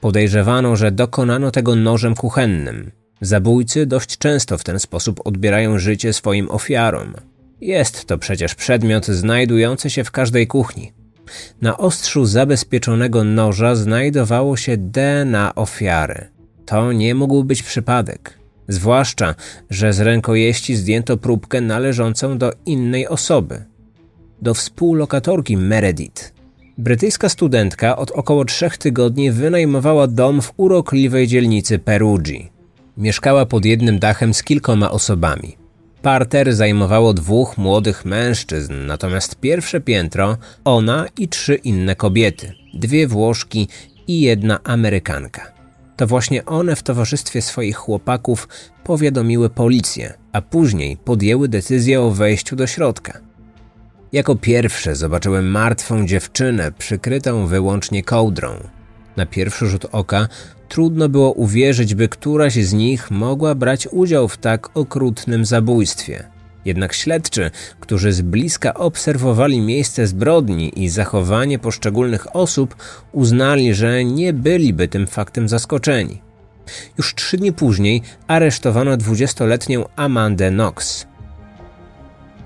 Podejrzewano, 0.02 0.76
że 0.76 0.92
dokonano 0.92 1.52
tego 1.52 1.76
nożem 1.76 2.16
kuchennym. 2.16 2.92
Zabójcy 3.22 3.86
dość 3.86 4.18
często 4.18 4.58
w 4.58 4.64
ten 4.64 4.80
sposób 4.80 5.22
odbierają 5.26 5.80
życie 5.80 6.14
swoim 6.14 6.52
ofiarom. 6.52 7.14
Jest 7.62 8.06
to 8.06 8.18
przecież 8.18 8.56
przedmiot 8.56 9.06
znajdujący 9.06 9.90
się 9.90 10.04
w 10.04 10.12
każdej 10.12 10.48
kuchni. 10.48 10.94
Na 11.62 11.78
ostrzu 11.78 12.26
zabezpieczonego 12.26 13.24
noża 13.24 13.76
znajdowało 13.76 14.58
się 14.58 14.78
DNA 14.78 15.56
ofiary. 15.56 16.28
To 16.66 16.92
nie 16.92 17.16
mógł 17.16 17.44
być 17.44 17.64
przypadek. 17.64 18.40
Zwłaszcza, 18.68 19.36
że 19.70 19.94
z 19.94 20.00
rękojeści 20.00 20.76
zdjęto 20.76 21.18
próbkę 21.18 21.62
należącą 21.62 22.38
do 22.38 22.52
innej 22.66 23.08
osoby. 23.08 23.64
Do 24.42 24.54
współlokatorki 24.54 25.58
Meredith. 25.58 26.34
Brytyjska 26.78 27.30
studentka 27.30 27.98
od 27.98 28.12
około 28.12 28.46
trzech 28.46 28.78
tygodni 28.78 29.32
wynajmowała 29.32 30.08
dom 30.08 30.42
w 30.42 30.54
urokliwej 30.58 31.28
dzielnicy 31.28 31.80
Perugii. 31.80 32.52
Mieszkała 32.98 33.46
pod 33.46 33.66
jednym 33.66 34.00
dachem 34.00 34.34
z 34.34 34.44
kilkoma 34.44 34.92
osobami. 34.92 35.65
Parter 36.06 36.56
zajmowało 36.56 37.14
dwóch 37.14 37.58
młodych 37.58 38.06
mężczyzn, 38.06 38.74
natomiast 38.86 39.36
pierwsze 39.36 39.82
piętro 39.82 40.38
ona 40.66 41.06
i 41.18 41.28
trzy 41.28 41.56
inne 41.56 41.96
kobiety, 41.96 42.54
dwie 42.74 43.08
Włoszki 43.08 43.68
i 44.08 44.22
jedna 44.22 44.60
Amerykanka. 44.64 45.52
To 45.98 46.08
właśnie 46.08 46.46
one 46.46 46.76
w 46.76 46.84
towarzystwie 46.84 47.42
swoich 47.42 47.78
chłopaków 47.78 48.48
powiadomiły 48.84 49.50
policję, 49.50 50.14
a 50.32 50.42
później 50.42 50.98
podjęły 50.98 51.48
decyzję 51.48 52.02
o 52.02 52.12
wejściu 52.12 52.56
do 52.56 52.68
środka. 52.68 53.20
Jako 54.12 54.36
pierwsze 54.36 54.96
zobaczyłem 54.96 55.52
martwą 55.52 56.08
dziewczynę 56.08 56.72
przykrytą 56.72 57.48
wyłącznie 57.48 58.04
kołdrą. 58.04 58.50
Na 59.18 59.26
pierwszy 59.26 59.68
rzut 59.68 59.86
oka 59.92 60.28
Trudno 60.70 61.10
było 61.10 61.32
uwierzyć, 61.32 61.96
by 61.96 62.08
któraś 62.08 62.54
z 62.54 62.74
nich 62.74 63.12
mogła 63.12 63.56
brać 63.56 63.88
udział 63.92 64.28
w 64.28 64.38
tak 64.38 64.78
okrutnym 64.78 65.46
zabójstwie. 65.46 66.24
Jednak 66.66 66.94
śledczy, 66.94 67.52
którzy 67.80 68.14
z 68.14 68.22
bliska 68.22 68.74
obserwowali 68.74 69.62
miejsce 69.62 70.08
zbrodni 70.08 70.84
i 70.84 70.90
zachowanie 70.90 71.60
poszczególnych 71.60 72.36
osób, 72.36 72.76
uznali, 73.12 73.74
że 73.74 74.06
nie 74.06 74.34
byliby 74.34 74.88
tym 74.88 75.08
faktem 75.08 75.50
zaskoczeni. 75.50 76.22
Już 76.98 77.16
trzy 77.16 77.38
dni 77.38 77.54
później 77.54 78.02
aresztowano 78.28 78.98
dwudziestoletnią 78.98 79.86
Amandę 79.96 80.50
Knox. 80.50 81.06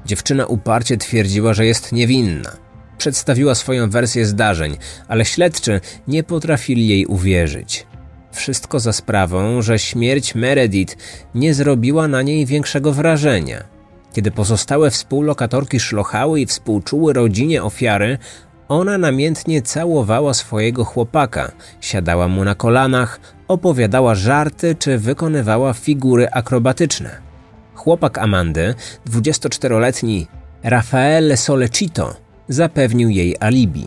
Dziewczyna 0.05 0.45
uparcie 0.45 0.97
twierdziła, 0.97 1.53
że 1.53 1.65
jest 1.65 1.91
niewinna. 1.91 2.68
Przedstawiła 2.99 3.55
swoją 3.55 3.89
wersję 3.89 4.25
zdarzeń, 4.25 4.77
ale 5.07 5.25
śledczy 5.25 5.81
nie 6.07 6.23
potrafili 6.23 6.87
jej 6.87 7.05
uwierzyć. 7.05 7.87
Wszystko 8.31 8.79
za 8.79 8.93
sprawą, 8.93 9.61
że 9.61 9.79
śmierć 9.79 10.35
Meredith 10.35 10.97
nie 11.35 11.53
zrobiła 11.53 12.07
na 12.07 12.21
niej 12.21 12.45
większego 12.45 12.93
wrażenia. 12.93 13.63
Kiedy 14.13 14.31
pozostałe 14.31 14.91
współlokatorki 14.91 15.79
szlochały 15.79 16.41
i 16.41 16.45
współczuły 16.45 17.13
rodzinie 17.13 17.63
ofiary, 17.63 18.17
ona 18.67 18.97
namiętnie 18.97 19.61
całowała 19.61 20.33
swojego 20.33 20.85
chłopaka, 20.85 21.51
siadała 21.81 22.27
mu 22.27 22.43
na 22.43 22.55
kolanach, 22.55 23.19
opowiadała 23.47 24.15
żarty 24.15 24.75
czy 24.75 24.97
wykonywała 24.97 25.73
figury 25.73 26.27
akrobatyczne. 26.31 27.21
Chłopak 27.75 28.17
Amandy, 28.17 28.75
24-letni 29.09 30.27
Rafaele 30.63 31.37
Solecito, 31.37 32.28
zapewnił 32.49 33.09
jej 33.09 33.35
alibi. 33.39 33.85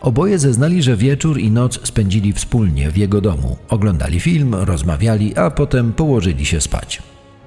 Oboje 0.00 0.38
zeznali, 0.38 0.82
że 0.82 0.96
wieczór 0.96 1.40
i 1.40 1.50
noc 1.50 1.86
spędzili 1.86 2.32
wspólnie 2.32 2.90
w 2.90 2.96
jego 2.96 3.20
domu. 3.20 3.56
Oglądali 3.68 4.20
film, 4.20 4.54
rozmawiali, 4.54 5.36
a 5.36 5.50
potem 5.50 5.92
położyli 5.92 6.46
się 6.46 6.60
spać. 6.60 7.02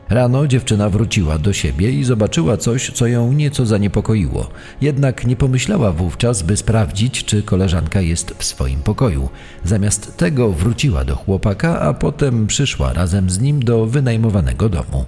Rano 0.09 0.47
dziewczyna 0.47 0.89
wróciła 0.89 1.37
do 1.37 1.53
siebie 1.53 1.91
i 1.91 2.03
zobaczyła 2.03 2.57
coś, 2.57 2.91
co 2.91 3.07
ją 3.07 3.33
nieco 3.33 3.65
zaniepokoiło. 3.65 4.49
Jednak 4.81 5.25
nie 5.25 5.35
pomyślała 5.35 5.91
wówczas, 5.91 6.41
by 6.41 6.57
sprawdzić, 6.57 7.25
czy 7.25 7.43
koleżanka 7.43 8.01
jest 8.01 8.35
w 8.37 8.43
swoim 8.43 8.79
pokoju. 8.79 9.29
Zamiast 9.63 10.17
tego 10.17 10.51
wróciła 10.51 11.05
do 11.05 11.15
chłopaka, 11.15 11.79
a 11.79 11.93
potem 11.93 12.47
przyszła 12.47 12.93
razem 12.93 13.29
z 13.29 13.39
nim 13.39 13.63
do 13.63 13.85
wynajmowanego 13.85 14.69
domu. 14.69 15.05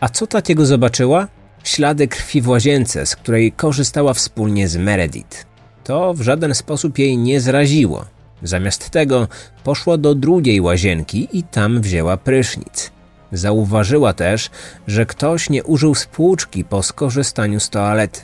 A 0.00 0.08
co 0.08 0.26
takiego 0.26 0.66
zobaczyła? 0.66 1.28
Ślady 1.64 2.08
krwi 2.08 2.40
w 2.40 2.48
łazience, 2.48 3.06
z 3.06 3.16
której 3.16 3.52
korzystała 3.52 4.14
wspólnie 4.14 4.68
z 4.68 4.76
Meredith. 4.76 5.46
To 5.84 6.14
w 6.14 6.20
żaden 6.20 6.54
sposób 6.54 6.98
jej 6.98 7.18
nie 7.18 7.40
zraziło. 7.40 8.04
Zamiast 8.42 8.90
tego 8.90 9.28
poszła 9.64 9.98
do 9.98 10.14
drugiej 10.14 10.60
łazienki 10.60 11.28
i 11.32 11.42
tam 11.42 11.80
wzięła 11.80 12.16
prysznic. 12.16 12.90
Zauważyła 13.32 14.12
też, 14.12 14.50
że 14.86 15.06
ktoś 15.06 15.50
nie 15.50 15.64
użył 15.64 15.94
spłuczki 15.94 16.64
po 16.64 16.82
skorzystaniu 16.82 17.60
z 17.60 17.70
toalety. 17.70 18.20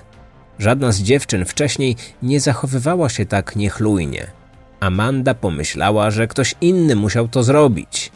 Żadna 0.58 0.92
z 0.92 1.02
dziewczyn 1.02 1.44
wcześniej 1.44 1.96
nie 2.22 2.40
zachowywała 2.40 3.08
się 3.08 3.26
tak 3.26 3.56
niechlujnie. 3.56 4.26
Amanda 4.80 5.34
pomyślała, 5.34 6.10
że 6.10 6.26
ktoś 6.26 6.54
inny 6.60 6.96
musiał 6.96 7.28
to 7.28 7.42
zrobić. 7.42 8.12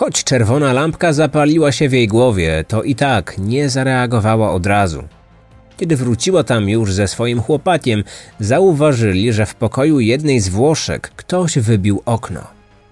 Choć 0.00 0.24
czerwona 0.24 0.72
lampka 0.72 1.12
zapaliła 1.12 1.72
się 1.72 1.88
w 1.88 1.92
jej 1.92 2.08
głowie, 2.08 2.64
to 2.68 2.82
i 2.82 2.94
tak 2.94 3.38
nie 3.38 3.68
zareagowała 3.68 4.52
od 4.52 4.66
razu. 4.66 5.04
Kiedy 5.76 5.96
wróciła 5.96 6.44
tam 6.44 6.68
już 6.68 6.92
ze 6.92 7.08
swoim 7.08 7.40
chłopakiem, 7.40 8.04
zauważyli, 8.38 9.32
że 9.32 9.46
w 9.46 9.54
pokoju 9.54 10.00
jednej 10.00 10.40
z 10.40 10.48
Włoszek 10.48 11.12
ktoś 11.16 11.58
wybił 11.58 12.02
okno. 12.06 12.40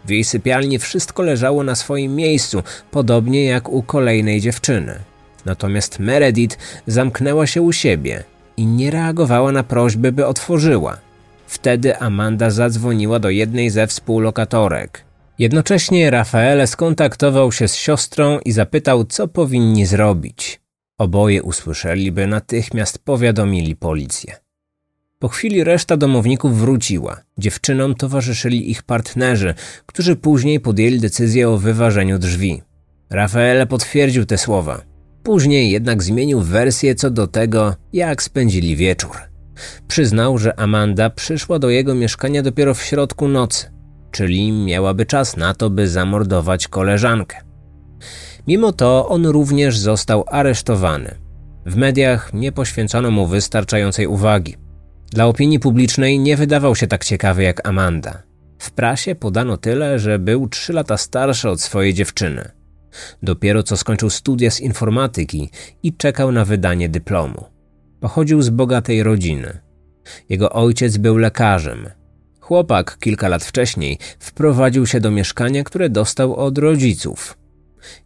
W 0.04 0.10
jej 0.10 0.24
sypialni 0.24 0.78
wszystko 0.78 1.22
leżało 1.22 1.62
na 1.62 1.74
swoim 1.74 2.14
miejscu, 2.14 2.62
podobnie 2.90 3.44
jak 3.44 3.68
u 3.68 3.82
kolejnej 3.82 4.40
dziewczyny. 4.40 4.94
Natomiast 5.44 5.98
Meredith 5.98 6.58
zamknęła 6.86 7.46
się 7.46 7.62
u 7.62 7.72
siebie. 7.72 8.24
i 8.56 8.66
nie 8.66 8.90
reagowała 8.90 9.52
na 9.52 9.62
prośby, 9.62 10.12
by 10.12 10.26
otworzyła. 10.26 10.98
Wtedy 11.46 11.98
Amanda 11.98 12.50
zadzwoniła 12.50 13.18
do 13.18 13.30
jednej 13.30 13.70
ze 13.70 13.86
współlokatorek. 13.86 15.07
Jednocześnie 15.38 16.10
Rafaele 16.10 16.66
skontaktował 16.66 17.52
się 17.52 17.68
z 17.68 17.74
siostrą 17.74 18.38
i 18.44 18.52
zapytał, 18.52 19.04
co 19.04 19.28
powinni 19.28 19.86
zrobić. 19.86 20.60
Oboje 20.98 21.42
usłyszeli, 21.42 22.12
by 22.12 22.26
natychmiast 22.26 22.98
powiadomili 22.98 23.76
policję. 23.76 24.36
Po 25.18 25.28
chwili 25.28 25.64
reszta 25.64 25.96
domowników 25.96 26.58
wróciła. 26.58 27.20
Dziewczynom 27.38 27.94
towarzyszyli 27.94 28.70
ich 28.70 28.82
partnerzy, 28.82 29.54
którzy 29.86 30.16
później 30.16 30.60
podjęli 30.60 31.00
decyzję 31.00 31.48
o 31.48 31.58
wyważeniu 31.58 32.18
drzwi. 32.18 32.62
Rafaele 33.10 33.66
potwierdził 33.66 34.26
te 34.26 34.38
słowa. 34.38 34.82
Później 35.22 35.70
jednak 35.70 36.02
zmienił 36.02 36.40
wersję 36.40 36.94
co 36.94 37.10
do 37.10 37.26
tego, 37.26 37.76
jak 37.92 38.22
spędzili 38.22 38.76
wieczór. 38.76 39.16
Przyznał, 39.88 40.38
że 40.38 40.60
Amanda 40.60 41.10
przyszła 41.10 41.58
do 41.58 41.70
jego 41.70 41.94
mieszkania 41.94 42.42
dopiero 42.42 42.74
w 42.74 42.82
środku 42.82 43.28
nocy, 43.28 43.77
czyli 44.18 44.52
miałaby 44.52 45.06
czas 45.06 45.36
na 45.36 45.54
to, 45.54 45.70
by 45.70 45.88
zamordować 45.88 46.68
koleżankę. 46.68 47.36
Mimo 48.46 48.72
to 48.72 49.08
on 49.08 49.26
również 49.26 49.78
został 49.78 50.24
aresztowany. 50.26 51.14
W 51.66 51.76
mediach 51.76 52.34
nie 52.34 52.52
poświęcono 52.52 53.10
mu 53.10 53.26
wystarczającej 53.26 54.06
uwagi. 54.06 54.56
Dla 55.10 55.26
opinii 55.26 55.60
publicznej 55.60 56.18
nie 56.18 56.36
wydawał 56.36 56.76
się 56.76 56.86
tak 56.86 57.04
ciekawy 57.04 57.42
jak 57.42 57.68
Amanda. 57.68 58.22
W 58.58 58.70
prasie 58.70 59.14
podano 59.14 59.56
tyle, 59.56 59.98
że 59.98 60.18
był 60.18 60.48
trzy 60.48 60.72
lata 60.72 60.96
starszy 60.96 61.50
od 61.50 61.60
swojej 61.60 61.94
dziewczyny. 61.94 62.50
Dopiero 63.22 63.62
co 63.62 63.76
skończył 63.76 64.10
studia 64.10 64.50
z 64.50 64.60
informatyki 64.60 65.50
i 65.82 65.96
czekał 65.96 66.32
na 66.32 66.44
wydanie 66.44 66.88
dyplomu. 66.88 67.44
Pochodził 68.00 68.42
z 68.42 68.50
bogatej 68.50 69.02
rodziny. 69.02 69.58
Jego 70.28 70.50
ojciec 70.50 70.96
był 70.96 71.16
lekarzem. 71.16 71.90
Chłopak 72.48 72.98
kilka 73.00 73.28
lat 73.28 73.44
wcześniej 73.44 73.98
wprowadził 74.18 74.86
się 74.86 75.00
do 75.00 75.10
mieszkania, 75.10 75.64
które 75.64 75.90
dostał 75.90 76.36
od 76.36 76.58
rodziców. 76.58 77.38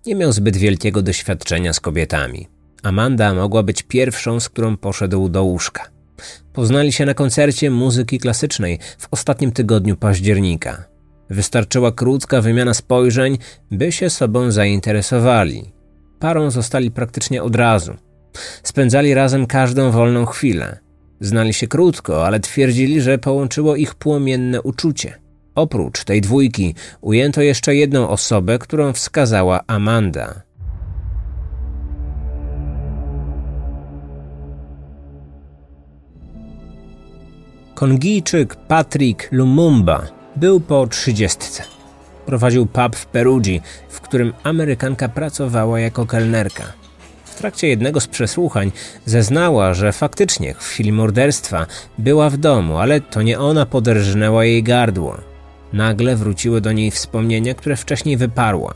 Nie 0.06 0.14
miał 0.14 0.32
zbyt 0.32 0.56
wielkiego 0.56 1.02
doświadczenia 1.02 1.72
z 1.72 1.80
kobietami. 1.80 2.48
Amanda 2.82 3.34
mogła 3.34 3.62
być 3.62 3.82
pierwszą, 3.82 4.40
z 4.40 4.48
którą 4.48 4.76
poszedł 4.76 5.28
do 5.28 5.44
łóżka. 5.44 5.82
Poznali 6.52 6.92
się 6.92 7.06
na 7.06 7.14
koncercie 7.14 7.70
muzyki 7.70 8.18
klasycznej 8.18 8.78
w 8.98 9.08
ostatnim 9.10 9.52
tygodniu 9.52 9.96
października. 9.96 10.84
Wystarczyła 11.30 11.92
krótka 11.92 12.40
wymiana 12.40 12.74
spojrzeń, 12.74 13.38
by 13.70 13.92
się 13.92 14.10
sobą 14.10 14.50
zainteresowali. 14.50 15.72
Parą 16.18 16.50
zostali 16.50 16.90
praktycznie 16.90 17.42
od 17.42 17.56
razu. 17.56 17.94
Spędzali 18.62 19.14
razem 19.14 19.46
każdą 19.46 19.90
wolną 19.90 20.26
chwilę. 20.26 20.78
Znali 21.22 21.52
się 21.52 21.66
krótko, 21.66 22.26
ale 22.26 22.40
twierdzili, 22.40 23.00
że 23.00 23.18
połączyło 23.18 23.76
ich 23.76 23.94
płomienne 23.94 24.62
uczucie. 24.62 25.18
Oprócz 25.54 26.04
tej 26.04 26.20
dwójki 26.20 26.74
ujęto 27.00 27.42
jeszcze 27.42 27.74
jedną 27.74 28.08
osobę, 28.08 28.58
którą 28.58 28.92
wskazała 28.92 29.60
Amanda. 29.66 30.42
Kongijczyk 37.74 38.56
Patrick 38.56 39.32
Lumumba 39.32 40.06
był 40.36 40.60
po 40.60 40.86
trzydziestce. 40.86 41.62
Prowadził 42.26 42.66
pub 42.66 42.96
w 42.96 43.06
Perugii, 43.06 43.62
w 43.88 44.00
którym 44.00 44.32
Amerykanka 44.42 45.08
pracowała 45.08 45.80
jako 45.80 46.06
kelnerka. 46.06 46.81
Trakcie 47.42 47.68
jednego 47.68 48.00
z 48.00 48.06
przesłuchań 48.06 48.72
zeznała, 49.06 49.74
że 49.74 49.92
faktycznie 49.92 50.54
w 50.54 50.58
chwili 50.58 50.92
morderstwa 50.92 51.66
była 51.98 52.30
w 52.30 52.36
domu, 52.36 52.78
ale 52.78 53.00
to 53.00 53.22
nie 53.22 53.38
ona 53.38 53.66
poderżnęła 53.66 54.44
jej 54.44 54.62
gardło. 54.62 55.18
Nagle 55.72 56.16
wróciły 56.16 56.60
do 56.60 56.72
niej 56.72 56.90
wspomnienia, 56.90 57.54
które 57.54 57.76
wcześniej 57.76 58.16
wyparła. 58.16 58.74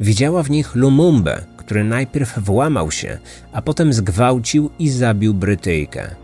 Widziała 0.00 0.42
w 0.42 0.50
nich 0.50 0.74
Lumumbę, 0.74 1.44
który 1.56 1.84
najpierw 1.84 2.38
włamał 2.38 2.90
się, 2.90 3.18
a 3.52 3.62
potem 3.62 3.92
zgwałcił 3.92 4.70
i 4.78 4.90
zabił 4.90 5.34
Brytyjkę. 5.34 6.14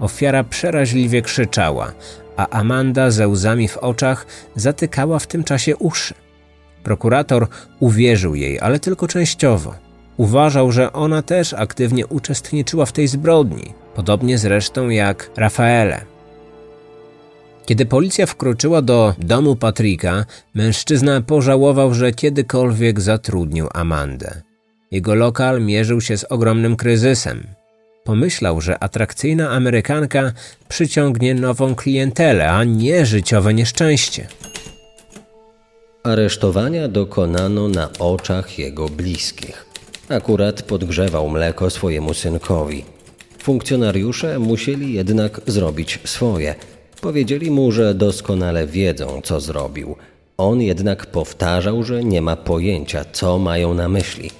Ofiara 0.00 0.44
przeraźliwie 0.44 1.22
krzyczała, 1.22 1.92
a 2.36 2.48
Amanda 2.48 3.10
ze 3.10 3.28
łzami 3.28 3.68
w 3.68 3.76
oczach 3.76 4.26
zatykała 4.56 5.18
w 5.18 5.26
tym 5.26 5.44
czasie 5.44 5.76
uszy. 5.76 6.14
Prokurator 6.82 7.46
uwierzył 7.80 8.34
jej, 8.34 8.60
ale 8.60 8.80
tylko 8.80 9.08
częściowo. 9.08 9.83
Uważał, 10.16 10.72
że 10.72 10.92
ona 10.92 11.22
też 11.22 11.52
aktywnie 11.52 12.06
uczestniczyła 12.06 12.86
w 12.86 12.92
tej 12.92 13.08
zbrodni, 13.08 13.72
podobnie 13.94 14.38
zresztą 14.38 14.88
jak 14.88 15.30
Rafaele. 15.36 16.04
Kiedy 17.66 17.86
policja 17.86 18.26
wkroczyła 18.26 18.82
do 18.82 19.14
domu 19.18 19.56
Patryka, 19.56 20.24
mężczyzna 20.54 21.20
pożałował, 21.20 21.94
że 21.94 22.12
kiedykolwiek 22.12 23.00
zatrudnił 23.00 23.68
Amandę. 23.72 24.42
Jego 24.90 25.14
lokal 25.14 25.62
mierzył 25.62 26.00
się 26.00 26.16
z 26.16 26.24
ogromnym 26.24 26.76
kryzysem. 26.76 27.46
Pomyślał, 28.04 28.60
że 28.60 28.82
atrakcyjna 28.82 29.50
Amerykanka 29.50 30.32
przyciągnie 30.68 31.34
nową 31.34 31.74
klientelę, 31.74 32.50
a 32.50 32.64
nie 32.64 33.06
życiowe 33.06 33.54
nieszczęście. 33.54 34.26
Aresztowania 36.02 36.88
dokonano 36.88 37.68
na 37.68 37.90
oczach 37.98 38.58
jego 38.58 38.88
bliskich. 38.88 39.63
Akurat 40.08 40.62
podgrzewał 40.62 41.28
mleko 41.28 41.70
swojemu 41.70 42.14
synkowi. 42.14 42.84
Funkcjonariusze 43.38 44.38
musieli 44.38 44.92
jednak 44.92 45.40
zrobić 45.46 45.98
swoje. 46.04 46.54
Powiedzieli 47.00 47.50
mu, 47.50 47.72
że 47.72 47.94
doskonale 47.94 48.66
wiedzą, 48.66 49.20
co 49.24 49.40
zrobił. 49.40 49.96
On 50.36 50.62
jednak 50.62 51.06
powtarzał, 51.06 51.84
że 51.84 52.04
nie 52.04 52.22
ma 52.22 52.36
pojęcia, 52.36 53.04
co 53.12 53.38
mają 53.38 53.74
na 53.74 53.88
myśli. 53.88 54.30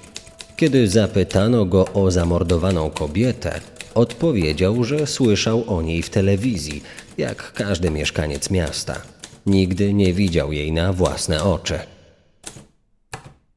Kiedy 0.57 0.87
zapytano 0.87 1.65
go 1.65 1.85
o 1.93 2.11
zamordowaną 2.11 2.89
kobietę, 2.89 3.59
odpowiedział, 3.95 4.83
że 4.83 5.07
słyszał 5.07 5.63
o 5.67 5.81
niej 5.81 6.01
w 6.01 6.09
telewizji, 6.09 6.83
jak 7.17 7.53
każdy 7.53 7.91
mieszkaniec 7.91 8.49
miasta. 8.49 9.01
Nigdy 9.45 9.93
nie 9.93 10.13
widział 10.13 10.51
jej 10.51 10.71
na 10.71 10.93
własne 10.93 11.43
oczy. 11.43 11.79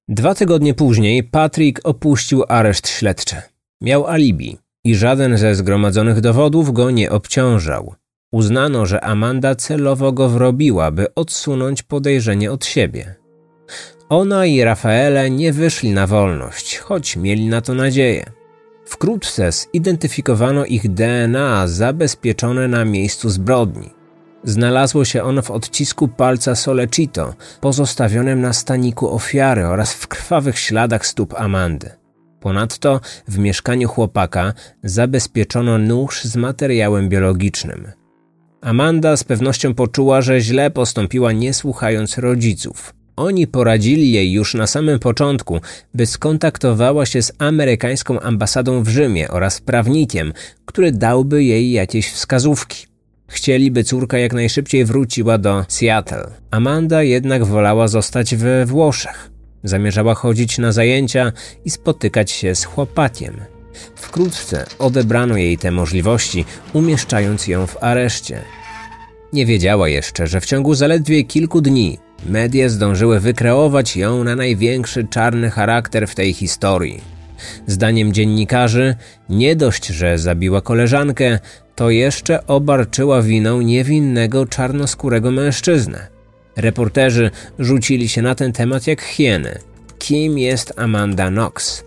Dwa 0.09 0.35
tygodnie 0.35 0.75
później 0.75 1.25
Patrick 1.25 1.81
opuścił 1.85 2.45
areszt 2.49 2.89
śledczy. 2.89 3.37
Miał 3.81 4.07
alibi 4.07 4.59
i 4.85 4.95
żaden 4.95 5.39
ze 5.39 5.55
zgromadzonych 5.55 6.21
dowodów 6.21 6.73
go 6.73 6.91
nie 6.91 7.11
obciążał. 7.11 7.95
Uznano, 8.33 8.87
że 8.87 9.05
Amanda 9.05 9.55
celowo 9.55 10.13
go 10.13 10.29
wrobiła, 10.29 10.91
by 10.91 11.15
odsunąć 11.15 11.83
podejrzenie 11.83 12.53
od 12.53 12.67
siebie. 12.67 13.15
Ona 14.09 14.47
i 14.47 14.63
Rafaele 14.63 15.31
nie 15.31 15.53
wyszli 15.53 15.91
na 15.91 16.07
wolność, 16.07 16.79
choć 16.79 17.17
mieli 17.17 17.47
na 17.47 17.61
to 17.61 17.75
nadzieję. 17.75 18.33
Wkrótce 18.85 19.53
zidentyfikowano 19.53 20.65
ich 20.65 20.89
DNA 20.89 21.69
zabezpieczone 21.69 22.69
na 22.69 22.85
miejscu 22.85 23.29
zbrodni. 23.29 23.98
Znalazło 24.45 25.05
się 25.05 25.23
ono 25.23 25.43
w 25.43 25.51
odcisku 25.51 26.09
palca 26.09 26.55
Solecito, 26.55 27.35
pozostawionym 27.61 28.41
na 28.41 28.53
staniku 28.53 29.15
ofiary 29.15 29.67
oraz 29.67 29.95
w 29.95 30.09
krwawych 30.09 30.59
śladach 30.59 31.07
stóp 31.07 31.35
Amandy. 31.35 31.91
Ponadto 32.41 33.01
w 33.29 33.39
mieszkaniu 33.39 33.89
chłopaka 33.89 34.53
zabezpieczono 34.85 35.79
nóż 35.79 36.25
z 36.25 36.37
materiałem 36.37 37.09
biologicznym. 37.09 37.93
Amanda 38.61 39.17
z 39.17 39.25
pewnością 39.25 39.75
poczuła, 39.75 40.23
że 40.23 40.41
źle 40.41 40.71
postąpiła 40.71 41.33
nie 41.33 41.55
słuchając 41.55 42.19
rodziców. 42.19 42.95
Oni 43.17 43.47
poradzili 43.47 44.13
jej 44.13 44.33
już 44.33 44.55
na 44.55 44.67
samym 44.67 44.99
początku, 44.99 45.61
by 45.95 46.07
skontaktowała 46.07 47.07
się 47.07 47.23
z 47.23 47.33
amerykańską 47.39 48.21
ambasadą 48.21 48.83
w 48.83 48.89
Rzymie 48.89 49.29
oraz 49.29 49.61
prawnikiem, 49.61 50.33
który 50.65 50.93
dałby 50.93 51.45
jej 51.45 51.71
jakieś 51.71 52.13
wskazówki. 52.13 52.88
Chcieli, 53.29 53.71
by 53.71 53.85
córka 53.85 54.19
jak 54.19 54.33
najszybciej 54.33 54.85
wróciła 54.85 55.39
do 55.39 55.65
Seattle. 55.69 56.31
Amanda 56.51 57.03
jednak 57.03 57.45
wolała 57.45 57.89
zostać 57.89 58.37
we 58.37 58.67
Włoszech. 58.67 59.31
Zamierzała 59.65 60.15
chodzić 60.15 60.59
na 60.59 60.73
zajęcia 60.73 61.33
i 61.65 61.71
spotykać 61.71 62.31
się 62.31 62.55
z 62.55 62.65
chłopakiem. 62.65 63.35
Wkrótce 63.95 64.67
odebrano 64.79 65.37
jej 65.37 65.59
te 65.59 65.71
możliwości, 65.71 66.45
umieszczając 66.73 67.47
ją 67.47 67.67
w 67.67 67.83
areszcie. 67.83 68.43
Nie 69.33 69.47
wiedziała 69.47 69.89
jeszcze, 69.89 70.27
że 70.27 70.41
w 70.41 70.47
ciągu 70.47 70.75
zaledwie 70.75 71.25
kilku 71.25 71.61
dni 71.61 71.99
media 72.27 72.69
zdążyły 72.69 73.21
wykreować 73.21 73.97
ją 73.97 74.25
na 74.25 74.37
największy 74.37 75.05
czarny 75.05 75.51
charakter 75.51 76.09
w 76.09 76.15
tej 76.15 76.33
historii. 76.33 77.18
Zdaniem 77.67 78.13
dziennikarzy, 78.13 78.95
nie 79.29 79.57
dość, 79.57 79.87
że 79.87 80.19
zabiła 80.19 80.61
koleżankę, 80.61 81.39
to 81.75 81.91
jeszcze 81.91 82.47
obarczyła 82.47 83.23
winą 83.23 83.61
niewinnego 83.61 84.47
czarnoskórego 84.47 85.31
mężczyznę. 85.31 86.07
Reporterzy 86.57 87.31
rzucili 87.59 88.09
się 88.09 88.23
na 88.23 88.35
ten 88.35 88.53
temat 88.53 88.87
jak 88.87 89.03
hieny. 89.03 89.59
Kim 89.99 90.39
jest 90.39 90.73
Amanda 90.77 91.29
Knox? 91.29 91.85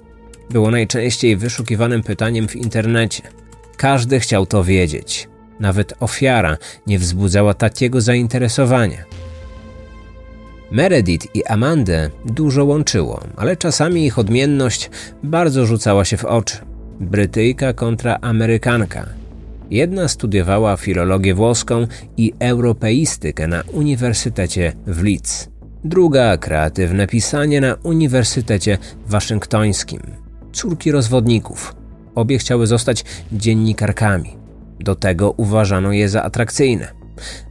Było 0.49 0.71
najczęściej 0.71 1.37
wyszukiwanym 1.37 2.03
pytaniem 2.03 2.47
w 2.47 2.55
internecie. 2.55 3.23
Każdy 3.77 4.19
chciał 4.19 4.45
to 4.45 4.63
wiedzieć. 4.63 5.29
Nawet 5.59 5.93
ofiara 5.99 6.57
nie 6.87 6.99
wzbudzała 6.99 7.53
takiego 7.53 8.01
zainteresowania. 8.01 9.20
Meredith 10.71 11.27
i 11.35 11.43
Amandę 11.45 12.09
dużo 12.25 12.65
łączyło, 12.65 13.23
ale 13.35 13.57
czasami 13.57 14.05
ich 14.05 14.19
odmienność 14.19 14.89
bardzo 15.23 15.65
rzucała 15.65 16.05
się 16.05 16.17
w 16.17 16.25
oczy. 16.25 16.57
Brytyjka 16.99 17.73
kontra 17.73 18.17
Amerykanka. 18.21 19.05
Jedna 19.71 20.07
studiowała 20.07 20.77
filologię 20.77 21.33
włoską 21.33 21.87
i 22.17 22.33
europeistykę 22.39 23.47
na 23.47 23.63
Uniwersytecie 23.73 24.73
w 24.87 25.03
Leeds. 25.03 25.49
Druga 25.83 26.37
kreatywne 26.37 27.07
pisanie 27.07 27.61
na 27.61 27.75
Uniwersytecie 27.83 28.77
Waszyngtońskim. 29.07 30.01
Córki 30.53 30.91
rozwodników. 30.91 31.75
Obie 32.15 32.37
chciały 32.37 32.67
zostać 32.67 33.05
dziennikarkami. 33.31 34.37
Do 34.79 34.95
tego 34.95 35.31
uważano 35.31 35.91
je 35.91 36.09
za 36.09 36.23
atrakcyjne. 36.23 36.87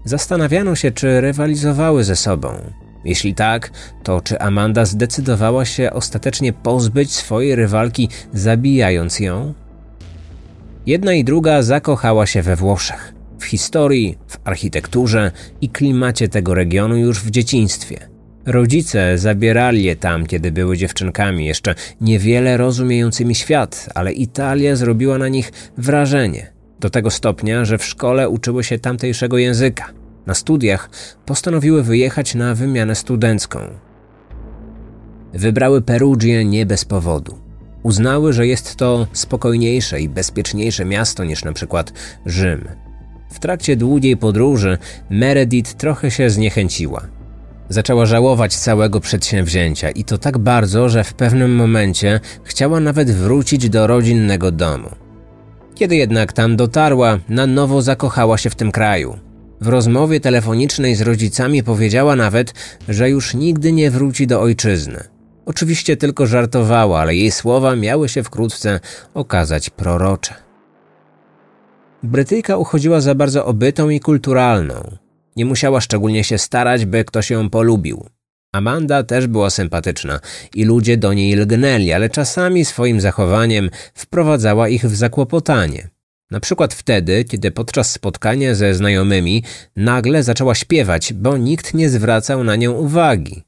Zastanawiano 0.05 0.75
się, 0.75 0.91
czy 0.91 1.21
rywalizowały 1.21 2.05
ze 2.05 2.17
sobą. 2.17 2.55
Jeśli 3.05 3.35
tak, 3.35 3.71
to 4.03 4.21
czy 4.21 4.41
Amanda 4.41 4.85
zdecydowała 4.85 5.65
się 5.65 5.93
ostatecznie 5.93 6.53
pozbyć 6.53 7.13
swojej 7.13 7.55
rywalki, 7.57 8.09
zabijając 8.33 9.21
ją? 9.21 9.55
Jedna 10.87 11.15
i 11.15 11.25
druga 11.25 11.63
zakochała 11.63 12.27
się 12.27 12.43
we 12.43 12.57
Włoszech, 12.57 13.15
w 13.39 13.45
historii, 13.45 14.19
w 14.29 14.39
architekturze 14.45 15.33
i 15.61 15.69
klimacie 15.69 16.29
tego 16.29 16.55
regionu 16.55 16.97
już 16.97 17.21
w 17.21 17.31
dzieciństwie. 17.31 18.09
Rodzice 18.47 19.19
zabierali 19.19 19.85
je 19.85 19.97
tam, 19.97 20.27
kiedy 20.27 20.53
były 20.53 20.77
dziewczynkami, 20.77 21.47
jeszcze 21.47 21.75
niewiele 22.01 22.57
rozumiejącymi 22.57 23.35
świat, 23.35 23.89
ale 23.95 24.13
Italia 24.13 24.77
zrobiła 24.77 25.19
na 25.19 25.29
nich 25.29 25.53
wrażenie. 25.79 26.53
Do 26.81 26.91
tego 26.91 27.11
stopnia, 27.11 27.65
że 27.65 27.79
w 27.79 27.85
szkole 27.85 28.29
uczyły 28.29 28.65
się 28.65 28.79
tamtejszego 28.79 29.39
języka. 29.39 30.00
Na 30.31 30.35
studiach 30.35 30.91
postanowiły 31.27 31.83
wyjechać 31.83 32.35
na 32.35 32.55
wymianę 32.55 32.95
studencką. 32.95 33.59
Wybrały 35.33 35.83
Perugię 35.83 36.45
nie 36.45 36.67
bez 36.67 36.85
powodu. 36.85 37.39
Uznały, 37.83 38.33
że 38.33 38.47
jest 38.47 38.77
to 38.77 39.07
spokojniejsze 39.13 40.01
i 40.01 40.09
bezpieczniejsze 40.09 40.85
miasto 40.85 41.25
niż 41.25 41.45
na 41.45 41.53
przykład 41.53 41.93
Rzym. 42.27 42.69
W 43.31 43.39
trakcie 43.39 43.77
długiej 43.77 44.17
podróży 44.17 44.79
Meredith 45.11 45.75
trochę 45.75 46.11
się 46.11 46.31
zniechęciła. 46.31 47.03
Zaczęła 47.69 48.07
żałować 48.07 48.57
całego 48.57 49.01
przedsięwzięcia 49.01 49.91
i 49.91 50.05
to 50.05 50.19
tak 50.19 50.39
bardzo, 50.39 50.89
że 50.89 51.05
w 51.05 51.15
pewnym 51.15 51.55
momencie 51.55 52.21
chciała 52.45 52.81
nawet 52.81 53.11
wrócić 53.11 53.69
do 53.69 53.87
rodzinnego 53.87 54.51
domu. 54.51 54.91
Kiedy 55.75 55.97
jednak 55.97 56.33
tam 56.33 56.57
dotarła, 56.57 57.19
na 57.29 57.47
nowo 57.47 57.83
zakochała 57.83 58.39
się 58.39 58.51
w 58.51 58.55
tym 58.55 58.73
kraju. 58.73 59.30
W 59.61 59.69
rozmowie 59.69 60.21
telefonicznej 60.21 60.95
z 60.95 61.01
rodzicami 61.01 61.63
powiedziała 61.63 62.17
nawet, 62.17 62.55
że 62.89 63.11
już 63.11 63.35
nigdy 63.35 63.73
nie 63.73 63.91
wróci 63.91 64.27
do 64.27 64.41
ojczyzny. 64.41 65.05
Oczywiście 65.47 65.97
tylko 65.97 66.27
żartowała, 66.27 67.01
ale 67.01 67.15
jej 67.15 67.31
słowa 67.31 67.77
miały 67.77 68.09
się 68.09 68.23
wkrótce 68.23 68.81
okazać 69.15 69.71
prorocze. 69.71 70.35
Brytyjka 72.03 72.57
uchodziła 72.57 73.01
za 73.01 73.15
bardzo 73.15 73.47
obytą 73.47 73.89
i 73.89 74.01
kulturalną. 74.01 74.97
Nie 75.37 75.45
musiała 75.45 75.81
szczególnie 75.81 76.25
się 76.25 76.39
starać, 76.39 76.85
by 76.85 77.05
ktoś 77.05 77.31
ją 77.31 77.51
polubił. 77.51 78.07
Amanda 78.53 79.03
też 79.03 79.27
była 79.27 79.51
sympatyczna 79.51 80.21
i 80.55 80.65
ludzie 80.65 80.97
do 80.97 81.13
niej 81.13 81.37
lgnęli, 81.37 81.93
ale 81.93 82.11
czasami 82.11 82.65
swoim 82.65 83.01
zachowaniem 83.01 83.71
wprowadzała 83.95 84.69
ich 84.69 84.85
w 84.85 84.97
zakłopotanie. 84.97 85.89
Na 86.31 86.41
przykład 86.41 86.75
wtedy, 86.75 87.25
kiedy 87.25 87.51
podczas 87.51 87.91
spotkania 87.91 88.55
ze 88.55 88.75
znajomymi 88.75 89.45
nagle 89.77 90.23
zaczęła 90.23 90.55
śpiewać, 90.55 91.13
bo 91.13 91.37
nikt 91.37 91.75
nie 91.75 91.89
zwracał 91.89 92.45
na 92.45 92.57
nią 92.57 92.73
uwagi. 92.73 93.43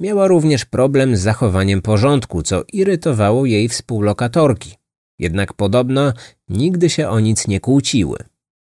Miała 0.00 0.26
również 0.26 0.64
problem 0.64 1.16
z 1.16 1.20
zachowaniem 1.20 1.82
porządku, 1.82 2.42
co 2.42 2.64
irytowało 2.72 3.46
jej 3.46 3.68
współlokatorki. 3.68 4.74
Jednak 5.18 5.52
podobno 5.52 6.12
nigdy 6.48 6.90
się 6.90 7.08
o 7.08 7.20
nic 7.20 7.48
nie 7.48 7.60
kłóciły. 7.60 8.18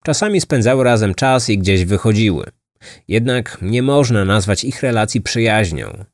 Czasami 0.04 0.42
spędzały 0.42 0.84
razem 0.84 1.16
czas 1.16 1.50
i 1.50 1.58
gdzieś 1.58 1.86
wychodziły. 1.86 2.46
Jednak 3.08 3.58
nie 3.62 3.82
można 3.82 4.26
nazwać 4.26 4.64
ich 4.64 4.82
relacji 4.82 5.22
przyjaźnią. 5.22 6.06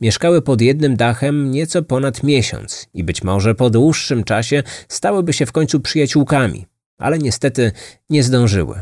Mieszkały 0.00 0.42
pod 0.42 0.60
jednym 0.60 0.96
dachem 0.96 1.50
nieco 1.50 1.82
ponad 1.82 2.22
miesiąc 2.22 2.86
i 2.94 3.04
być 3.04 3.24
może 3.24 3.54
po 3.54 3.70
dłuższym 3.70 4.24
czasie 4.24 4.62
stałyby 4.88 5.32
się 5.32 5.46
w 5.46 5.52
końcu 5.52 5.80
przyjaciółkami, 5.80 6.66
ale 6.98 7.18
niestety 7.18 7.72
nie 8.10 8.22
zdążyły. 8.22 8.80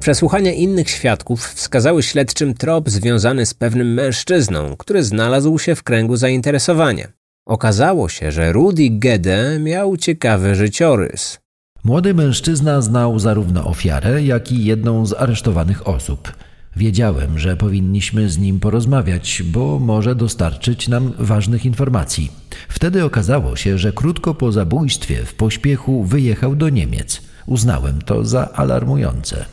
Przesłuchania 0.00 0.52
innych 0.52 0.90
świadków 0.90 1.46
wskazały 1.46 2.02
śledczym 2.02 2.54
trop 2.54 2.90
związany 2.90 3.46
z 3.46 3.54
pewnym 3.54 3.94
mężczyzną, 3.94 4.76
który 4.76 5.04
znalazł 5.04 5.58
się 5.58 5.74
w 5.74 5.82
kręgu 5.82 6.16
zainteresowania. 6.16 7.08
Okazało 7.46 8.08
się, 8.08 8.32
że 8.32 8.52
Rudy 8.52 8.88
Gede 8.90 9.58
miał 9.58 9.96
ciekawy 9.96 10.54
życiorys. 10.54 11.38
Młody 11.84 12.14
mężczyzna 12.14 12.80
znał 12.80 13.18
zarówno 13.18 13.64
ofiarę, 13.64 14.22
jak 14.22 14.52
i 14.52 14.64
jedną 14.64 15.06
z 15.06 15.12
aresztowanych 15.12 15.88
osób. 15.88 16.32
Wiedziałem, 16.76 17.38
że 17.38 17.56
powinniśmy 17.56 18.30
z 18.30 18.38
nim 18.38 18.60
porozmawiać, 18.60 19.42
bo 19.42 19.78
może 19.78 20.14
dostarczyć 20.14 20.88
nam 20.88 21.12
ważnych 21.18 21.66
informacji. 21.66 22.32
Wtedy 22.68 23.04
okazało 23.04 23.56
się, 23.56 23.78
że 23.78 23.92
krótko 23.92 24.34
po 24.34 24.52
zabójstwie 24.52 25.24
w 25.24 25.34
pośpiechu 25.34 26.04
wyjechał 26.04 26.56
do 26.56 26.68
Niemiec. 26.68 27.22
Uznałem 27.46 28.02
to 28.02 28.24
za 28.24 28.52
alarmujące. 28.52 29.44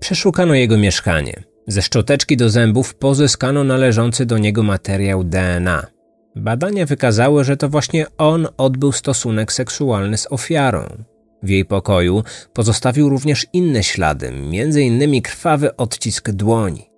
Przeszukano 0.00 0.54
jego 0.54 0.78
mieszkanie. 0.78 1.42
Ze 1.66 1.82
szczoteczki 1.82 2.36
do 2.36 2.50
zębów 2.50 2.94
pozyskano 2.94 3.64
należący 3.64 4.26
do 4.26 4.38
niego 4.38 4.62
materiał 4.62 5.24
DNA. 5.24 5.86
Badania 6.36 6.86
wykazały, 6.86 7.44
że 7.44 7.56
to 7.56 7.68
właśnie 7.68 8.06
on 8.18 8.48
odbył 8.56 8.92
stosunek 8.92 9.52
seksualny 9.52 10.18
z 10.18 10.26
ofiarą. 10.32 11.04
W 11.42 11.48
jej 11.48 11.64
pokoju 11.64 12.22
pozostawił 12.52 13.08
również 13.08 13.46
inne 13.52 13.82
ślady, 13.82 14.28
m.in. 14.28 15.22
krwawy 15.22 15.76
odcisk 15.76 16.30
dłoni. 16.30 16.90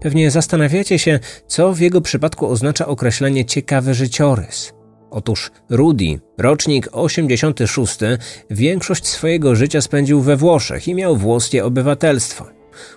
Pewnie 0.00 0.30
zastanawiacie 0.30 0.98
się, 0.98 1.20
co 1.46 1.72
w 1.72 1.80
jego 1.80 2.00
przypadku 2.00 2.46
oznacza 2.46 2.86
określenie 2.86 3.44
ciekawy 3.44 3.94
życiorys. 3.94 4.72
Otóż 5.10 5.50
Rudy, 5.70 6.20
rocznik 6.38 6.88
86, 6.92 7.98
większość 8.50 9.06
swojego 9.06 9.54
życia 9.54 9.80
spędził 9.80 10.20
we 10.20 10.36
Włoszech 10.36 10.88
i 10.88 10.94
miał 10.94 11.16
włoskie 11.16 11.64
obywatelstwo. 11.64 12.46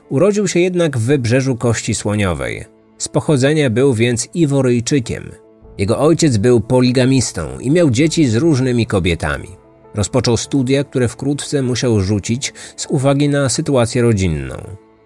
Urodził 0.10 0.48
się 0.48 0.60
jednak 0.60 0.98
w 0.98 1.02
wybrzeżu 1.02 1.56
Kości 1.56 1.96
Słoniowej. 1.96 2.66
Z 2.98 3.08
pochodzenia 3.08 3.70
był 3.70 3.94
więc 3.94 4.28
Iworyjczykiem. 4.34 5.32
Jego 5.78 6.00
ojciec 6.00 6.38
był 6.38 6.62
poligamistą 6.62 7.60
i 7.60 7.72
miał 7.72 7.90
dzieci 7.90 8.26
z 8.26 8.36
różnymi 8.36 8.86
kobietami. 8.86 9.67
Rozpoczął 9.98 10.38
studia, 10.38 10.84
które 10.84 11.08
wkrótce 11.08 11.62
musiał 11.62 12.02
rzucić 12.02 12.54
z 12.76 12.88
uwagi 12.90 13.30
na 13.30 13.50
sytuację 13.50 14.02
rodzinną. 14.02 14.56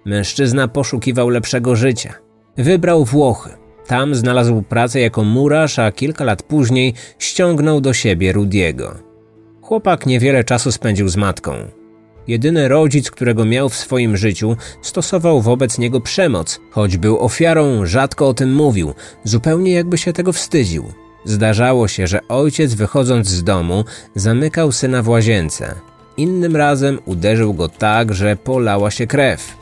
Mężczyzna 0.05 0.67
poszukiwał 0.67 1.29
lepszego 1.29 1.75
życia. 1.75 2.13
Wybrał 2.57 3.05
Włochy. 3.05 3.49
Tam 3.87 4.15
znalazł 4.15 4.61
pracę 4.61 4.99
jako 4.99 5.23
murarz, 5.23 5.79
a 5.79 5.91
kilka 5.91 6.23
lat 6.23 6.43
później 6.43 6.93
ściągnął 7.19 7.81
do 7.81 7.93
siebie 7.93 8.31
Rudiego. 8.31 8.95
Chłopak 9.61 10.05
niewiele 10.05 10.43
czasu 10.43 10.71
spędził 10.71 11.07
z 11.07 11.17
matką. 11.17 11.53
Jedyny 12.27 12.67
rodzic, 12.67 13.11
którego 13.11 13.45
miał 13.45 13.69
w 13.69 13.75
swoim 13.75 14.17
życiu, 14.17 14.55
stosował 14.81 15.41
wobec 15.41 15.77
niego 15.77 16.01
przemoc. 16.01 16.59
Choć 16.71 16.97
był 16.97 17.19
ofiarą, 17.19 17.85
rzadko 17.85 18.27
o 18.27 18.33
tym 18.33 18.53
mówił, 18.53 18.93
zupełnie 19.23 19.71
jakby 19.71 19.97
się 19.97 20.13
tego 20.13 20.33
wstydził. 20.33 20.83
Zdarzało 21.25 21.87
się, 21.87 22.07
że 22.07 22.27
ojciec 22.27 22.73
wychodząc 22.73 23.27
z 23.27 23.43
domu 23.43 23.85
zamykał 24.15 24.71
syna 24.71 25.03
w 25.03 25.09
łazience. 25.09 25.75
Innym 26.17 26.55
razem 26.55 26.99
uderzył 27.05 27.53
go 27.53 27.69
tak, 27.69 28.13
że 28.13 28.35
polała 28.35 28.91
się 28.91 29.07
krew. 29.07 29.57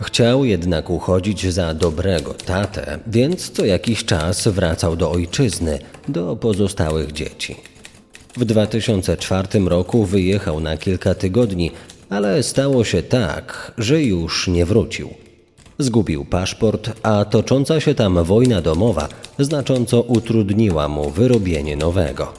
Chciał 0.00 0.44
jednak 0.44 0.90
uchodzić 0.90 1.52
za 1.52 1.74
dobrego 1.74 2.34
tatę, 2.34 2.98
więc 3.06 3.50
co 3.50 3.64
jakiś 3.64 4.04
czas 4.04 4.48
wracał 4.48 4.96
do 4.96 5.10
ojczyzny, 5.10 5.78
do 6.08 6.36
pozostałych 6.36 7.12
dzieci. 7.12 7.56
W 8.36 8.44
2004 8.44 9.48
roku 9.58 10.04
wyjechał 10.04 10.60
na 10.60 10.76
kilka 10.76 11.14
tygodni, 11.14 11.70
ale 12.10 12.42
stało 12.42 12.84
się 12.84 13.02
tak, 13.02 13.72
że 13.78 14.02
już 14.02 14.48
nie 14.48 14.66
wrócił. 14.66 15.10
Zgubił 15.78 16.24
paszport, 16.24 16.90
a 17.02 17.24
tocząca 17.24 17.80
się 17.80 17.94
tam 17.94 18.24
wojna 18.24 18.62
domowa 18.62 19.08
znacząco 19.38 20.00
utrudniła 20.00 20.88
mu 20.88 21.10
wyrobienie 21.10 21.76
nowego. 21.76 22.32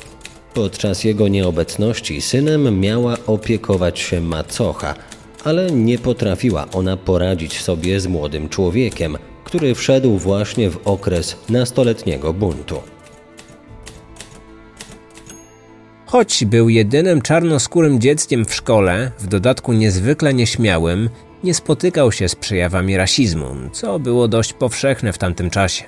Podczas 0.54 1.04
jego 1.04 1.28
nieobecności 1.28 2.22
synem 2.22 2.80
miała 2.80 3.18
opiekować 3.28 4.00
się 4.00 4.22
macocha, 4.22 4.96
ale 5.44 5.72
nie 5.72 5.98
potrafiła 5.98 6.68
ona 6.74 6.98
poradzić 6.98 7.62
sobie 7.62 8.00
z 8.00 8.08
młodym 8.08 8.50
człowiekiem, 8.50 9.18
który 9.44 9.76
wszedł 9.76 10.18
właśnie 10.18 10.70
w 10.70 10.80
okres 10.86 11.36
nastoletniego 11.50 12.34
buntu. 12.34 12.82
Choć 16.06 16.46
był 16.46 16.70
jedynym 16.70 17.22
czarnoskórym 17.22 18.00
dzieckiem 18.00 18.46
w 18.46 18.54
szkole, 18.54 19.12
w 19.20 19.28
dodatku 19.28 19.74
niezwykle 19.74 20.34
nieśmiałym, 20.34 21.10
nie 21.44 21.54
spotykał 21.54 22.12
się 22.12 22.30
z 22.30 22.36
przejawami 22.36 22.98
rasizmu, 22.98 23.56
co 23.72 24.00
było 24.00 24.28
dość 24.28 24.54
powszechne 24.54 25.14
w 25.14 25.18
tamtym 25.18 25.50
czasie. 25.50 25.84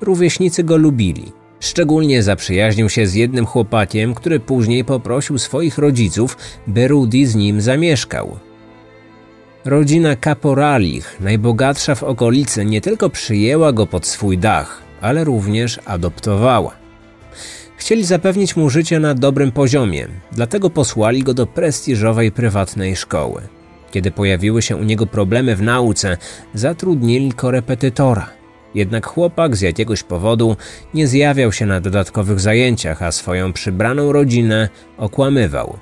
Rówieśnicy 0.00 0.64
go 0.64 0.76
lubili. 0.76 1.32
Szczególnie 1.60 2.22
zaprzyjaźnił 2.22 2.88
się 2.88 3.06
z 3.06 3.14
jednym 3.14 3.46
chłopakiem, 3.46 4.14
który 4.14 4.40
później 4.40 4.84
poprosił 4.84 5.38
swoich 5.38 5.78
rodziców, 5.78 6.36
by 6.66 6.88
Rudy 6.88 7.26
z 7.26 7.34
nim 7.34 7.60
zamieszkał. 7.60 8.38
Rodzina 9.64 10.16
Caporalich, 10.16 11.20
najbogatsza 11.20 11.94
w 11.94 12.02
okolicy, 12.02 12.64
nie 12.64 12.80
tylko 12.80 13.10
przyjęła 13.10 13.72
go 13.72 13.86
pod 13.86 14.06
swój 14.06 14.38
dach, 14.38 14.82
ale 15.00 15.24
również 15.24 15.80
adoptowała. 15.84 16.76
Chcieli 17.76 18.04
zapewnić 18.04 18.56
mu 18.56 18.70
życie 18.70 19.00
na 19.00 19.14
dobrym 19.14 19.52
poziomie, 19.52 20.08
dlatego 20.32 20.70
posłali 20.70 21.22
go 21.22 21.34
do 21.34 21.46
prestiżowej 21.46 22.32
prywatnej 22.32 22.96
szkoły. 22.96 23.42
Kiedy 23.90 24.10
pojawiły 24.10 24.62
się 24.62 24.76
u 24.76 24.84
niego 24.84 25.06
problemy 25.06 25.56
w 25.56 25.62
nauce, 25.62 26.16
zatrudnili 26.54 27.32
korepetytora. 27.32 28.30
Jednak 28.74 29.06
chłopak 29.06 29.56
z 29.56 29.60
jakiegoś 29.60 30.02
powodu 30.02 30.56
nie 30.94 31.06
zjawiał 31.06 31.52
się 31.52 31.66
na 31.66 31.80
dodatkowych 31.80 32.40
zajęciach, 32.40 33.02
a 33.02 33.12
swoją 33.12 33.52
przybraną 33.52 34.12
rodzinę 34.12 34.68
okłamywał. 34.98 35.78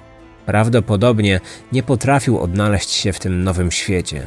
Prawdopodobnie 0.46 1.40
nie 1.72 1.82
potrafił 1.82 2.38
odnaleźć 2.38 2.90
się 2.90 3.12
w 3.12 3.18
tym 3.18 3.44
nowym 3.44 3.70
świecie. 3.70 4.26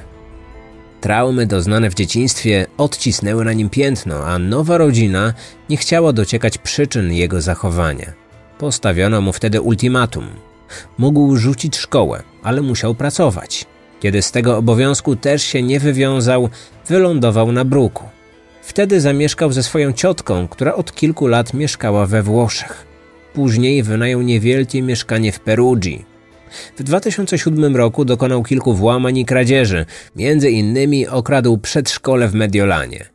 Traumy 1.01 1.45
doznane 1.45 1.89
w 1.89 1.93
dzieciństwie 1.93 2.65
odcisnęły 2.77 3.45
na 3.45 3.53
nim 3.53 3.69
piętno, 3.69 4.25
a 4.25 4.39
nowa 4.39 4.77
rodzina 4.77 5.33
nie 5.69 5.77
chciała 5.77 6.13
dociekać 6.13 6.57
przyczyn 6.57 7.13
jego 7.13 7.41
zachowania. 7.41 8.13
Postawiono 8.57 9.21
mu 9.21 9.33
wtedy 9.33 9.61
ultimatum. 9.61 10.27
Mógł 10.97 11.35
rzucić 11.35 11.77
szkołę, 11.77 12.23
ale 12.43 12.61
musiał 12.61 12.95
pracować. 12.95 13.65
Kiedy 13.99 14.21
z 14.21 14.31
tego 14.31 14.57
obowiązku 14.57 15.15
też 15.15 15.43
się 15.43 15.63
nie 15.63 15.79
wywiązał, 15.79 16.49
wylądował 16.87 17.51
na 17.51 17.65
bruku. 17.65 18.03
Wtedy 18.61 19.01
zamieszkał 19.01 19.51
ze 19.51 19.63
swoją 19.63 19.93
ciotką, 19.93 20.47
która 20.47 20.73
od 20.73 20.95
kilku 20.95 21.27
lat 21.27 21.53
mieszkała 21.53 22.05
we 22.05 22.23
Włoszech. 22.23 22.87
Później 23.33 23.83
wynajął 23.83 24.21
niewielkie 24.21 24.81
mieszkanie 24.81 25.31
w 25.31 25.39
Perugii. 25.39 26.05
W 26.77 26.83
2007 26.83 27.75
roku 27.75 28.05
dokonał 28.05 28.43
kilku 28.43 28.73
włamań 28.73 29.17
i 29.17 29.25
kradzieży, 29.25 29.85
między 30.15 30.49
innymi 30.49 31.07
okradł 31.07 31.57
przedszkole 31.57 32.27
w 32.27 32.33
Mediolanie. 32.33 33.05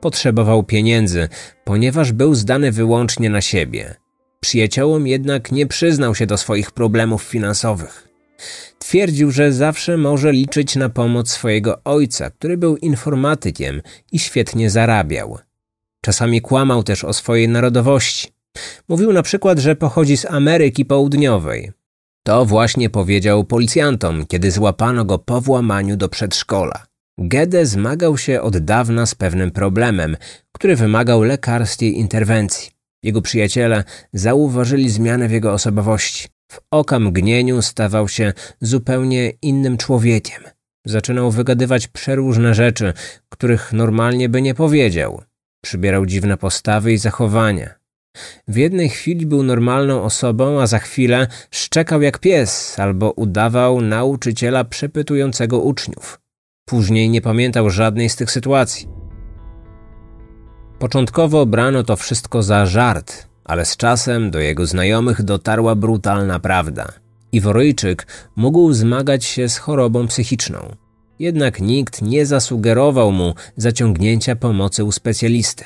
Potrzebował 0.00 0.62
pieniędzy, 0.62 1.28
ponieważ 1.64 2.12
był 2.12 2.34
zdany 2.34 2.72
wyłącznie 2.72 3.30
na 3.30 3.40
siebie. 3.40 4.01
Przyjaciołom 4.42 5.06
jednak 5.06 5.52
nie 5.52 5.66
przyznał 5.66 6.14
się 6.14 6.26
do 6.26 6.36
swoich 6.36 6.70
problemów 6.70 7.22
finansowych. 7.22 8.08
Twierdził, 8.78 9.30
że 9.30 9.52
zawsze 9.52 9.96
może 9.96 10.32
liczyć 10.32 10.76
na 10.76 10.88
pomoc 10.88 11.30
swojego 11.30 11.80
ojca, 11.84 12.30
który 12.30 12.56
był 12.56 12.76
informatykiem 12.76 13.82
i 14.12 14.18
świetnie 14.18 14.70
zarabiał. 14.70 15.38
Czasami 16.00 16.40
kłamał 16.40 16.82
też 16.82 17.04
o 17.04 17.12
swojej 17.12 17.48
narodowości. 17.48 18.28
Mówił 18.88 19.12
na 19.12 19.22
przykład, 19.22 19.58
że 19.58 19.76
pochodzi 19.76 20.16
z 20.16 20.24
Ameryki 20.24 20.84
Południowej. 20.84 21.72
To 22.22 22.44
właśnie 22.44 22.90
powiedział 22.90 23.44
policjantom, 23.44 24.26
kiedy 24.26 24.50
złapano 24.50 25.04
go 25.04 25.18
po 25.18 25.40
włamaniu 25.40 25.96
do 25.96 26.08
przedszkola. 26.08 26.86
Gede 27.18 27.66
zmagał 27.66 28.18
się 28.18 28.40
od 28.40 28.58
dawna 28.58 29.06
z 29.06 29.14
pewnym 29.14 29.50
problemem, 29.50 30.16
który 30.52 30.76
wymagał 30.76 31.22
lekarskiej 31.22 31.98
interwencji. 31.98 32.81
Jego 33.02 33.22
przyjaciele 33.22 33.84
zauważyli 34.12 34.90
zmianę 34.90 35.28
w 35.28 35.32
jego 35.32 35.52
osobowości. 35.52 36.28
W 36.52 36.60
okamgnieniu 36.70 37.62
stawał 37.62 38.08
się 38.08 38.32
zupełnie 38.60 39.30
innym 39.42 39.76
człowiekiem. 39.76 40.42
Zaczynał 40.86 41.30
wygadywać 41.30 41.88
przeróżne 41.88 42.54
rzeczy, 42.54 42.92
których 43.28 43.72
normalnie 43.72 44.28
by 44.28 44.42
nie 44.42 44.54
powiedział. 44.54 45.22
Przybierał 45.64 46.06
dziwne 46.06 46.36
postawy 46.36 46.92
i 46.92 46.98
zachowania. 46.98 47.74
W 48.48 48.56
jednej 48.56 48.88
chwili 48.88 49.26
był 49.26 49.42
normalną 49.42 50.02
osobą, 50.02 50.60
a 50.60 50.66
za 50.66 50.78
chwilę 50.78 51.26
szczekał 51.50 52.02
jak 52.02 52.18
pies 52.18 52.78
albo 52.78 53.10
udawał 53.10 53.80
nauczyciela 53.80 54.64
przepytującego 54.64 55.60
uczniów. 55.60 56.20
Później 56.68 57.10
nie 57.10 57.20
pamiętał 57.20 57.70
żadnej 57.70 58.08
z 58.08 58.16
tych 58.16 58.30
sytuacji. 58.30 59.01
Początkowo 60.82 61.46
brano 61.46 61.82
to 61.82 61.96
wszystko 61.96 62.42
za 62.42 62.66
żart, 62.66 63.26
ale 63.44 63.64
z 63.64 63.76
czasem 63.76 64.30
do 64.30 64.38
jego 64.38 64.66
znajomych 64.66 65.22
dotarła 65.22 65.74
brutalna 65.74 66.38
prawda. 66.38 66.88
Iworyjczyk 67.32 68.06
mógł 68.36 68.72
zmagać 68.72 69.24
się 69.24 69.48
z 69.48 69.58
chorobą 69.58 70.06
psychiczną. 70.06 70.76
Jednak 71.18 71.60
nikt 71.60 72.02
nie 72.02 72.26
zasugerował 72.26 73.12
mu 73.12 73.34
zaciągnięcia 73.56 74.36
pomocy 74.36 74.84
u 74.84 74.92
specjalisty. 74.92 75.64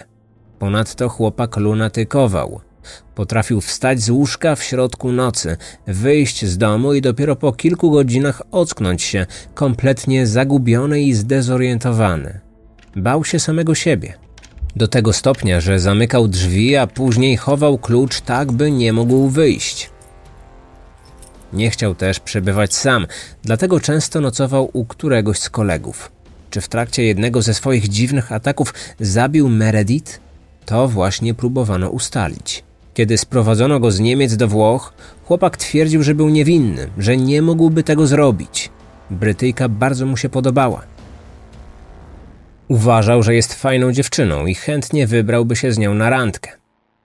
Ponadto 0.59 1.09
chłopak 1.09 1.57
lunatykował. 1.57 2.61
Potrafił 3.14 3.61
wstać 3.61 4.00
z 4.00 4.11
łóżka 4.11 4.57
w 4.57 4.62
środku 4.62 5.12
nocy, 5.12 5.57
wyjść 5.87 6.44
z 6.44 6.59
domu 6.59 6.94
i 6.94 7.00
dopiero 7.00 7.37
po 7.37 7.52
kilku 7.52 7.90
godzinach 7.90 8.42
ocknąć 8.50 9.02
się, 9.02 9.26
kompletnie 9.55 10.26
zagubiony 10.26 11.02
i 11.02 11.14
zdezorientowany. 11.14 12.40
Bał 12.96 13.24
się 13.24 13.38
samego 13.38 13.74
siebie. 13.74 14.26
Do 14.77 14.89
tego 14.89 15.12
stopnia, 15.12 15.61
że 15.61 15.81
zamykał 15.81 16.29
drzwi, 16.29 16.77
a 16.77 16.87
później 16.87 17.37
chował 17.37 17.79
klucz 17.79 18.21
tak, 18.21 18.53
by 18.53 18.71
nie 18.71 18.93
mógł 18.93 19.29
wyjść. 19.29 19.91
Nie 21.53 21.71
chciał 21.71 21.95
też 21.95 22.21
przebywać 22.21 22.75
sam, 22.75 23.07
dlatego 23.43 23.81
często 23.81 24.21
nocował 24.21 24.71
u 24.73 24.85
któregoś 24.85 25.39
z 25.39 25.51
kolegów. 25.51 26.11
Czy 26.51 26.61
w 26.61 26.69
trakcie 26.69 27.05
jednego 27.05 27.43
ze 27.43 27.55
swoich 27.55 27.89
dziwnych 27.89 28.33
ataków 28.33 28.75
zabił 29.01 29.49
Meredith? 29.49 30.21
To 30.67 30.89
właśnie 30.89 31.35
próbowano 31.35 31.91
ustalić. 31.91 32.65
Kiedy 32.95 33.19
sprowadzono 33.19 33.81
go 33.81 33.91
z 33.91 34.01
Niemiec 34.01 34.37
do 34.37 34.49
Włoch, 34.49 34.93
chłopak 35.25 35.57
twierdził, 35.57 36.03
że 36.03 36.15
był 36.15 36.29
niewinny, 36.29 36.89
że 36.99 37.17
nie 37.17 37.43
mógłby 37.43 37.83
tego 37.83 38.07
zrobić. 38.07 38.71
Brytyjka 39.11 39.69
bardzo 39.69 40.07
mu 40.07 40.17
się 40.17 40.29
podobała. 40.29 40.96
Uważał, 42.68 43.22
że 43.22 43.35
jest 43.35 43.55
fajną 43.55 43.92
dziewczyną 43.92 44.46
i 44.46 44.55
chętnie 44.55 45.07
wybrałby 45.07 45.57
się 45.57 45.72
z 45.72 45.79
nią 45.79 45.94
na 45.94 46.11
randkę. 46.11 46.50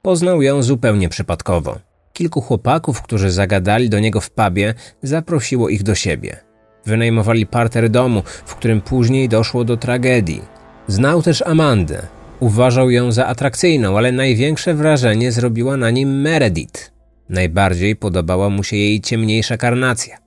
Poznał 0.01 0.41
ją 0.41 0.63
zupełnie 0.63 1.09
przypadkowo. 1.09 1.79
Kilku 2.13 2.41
chłopaków, 2.41 3.01
którzy 3.01 3.31
zagadali 3.31 3.89
do 3.89 3.99
niego 3.99 4.21
w 4.21 4.31
pubie, 4.31 4.73
zaprosiło 5.03 5.69
ich 5.69 5.83
do 5.83 5.95
siebie. 5.95 6.37
Wynajmowali 6.85 7.45
parter 7.45 7.89
domu, 7.89 8.23
w 8.45 8.55
którym 8.55 8.81
później 8.81 9.29
doszło 9.29 9.63
do 9.63 9.77
tragedii. 9.77 10.41
Znał 10.87 11.21
też 11.21 11.41
Amandę, 11.41 12.07
Uważał 12.41 12.89
ją 12.89 13.11
za 13.11 13.27
atrakcyjną, 13.27 13.97
ale 13.97 14.11
największe 14.11 14.73
wrażenie 14.73 15.31
zrobiła 15.31 15.77
na 15.77 15.91
nim 15.91 16.21
Meredith. 16.21 16.91
Najbardziej 17.29 17.95
podobała 17.95 18.49
mu 18.49 18.63
się 18.63 18.77
jej 18.77 19.01
ciemniejsza 19.01 19.57
karnacja. 19.57 20.17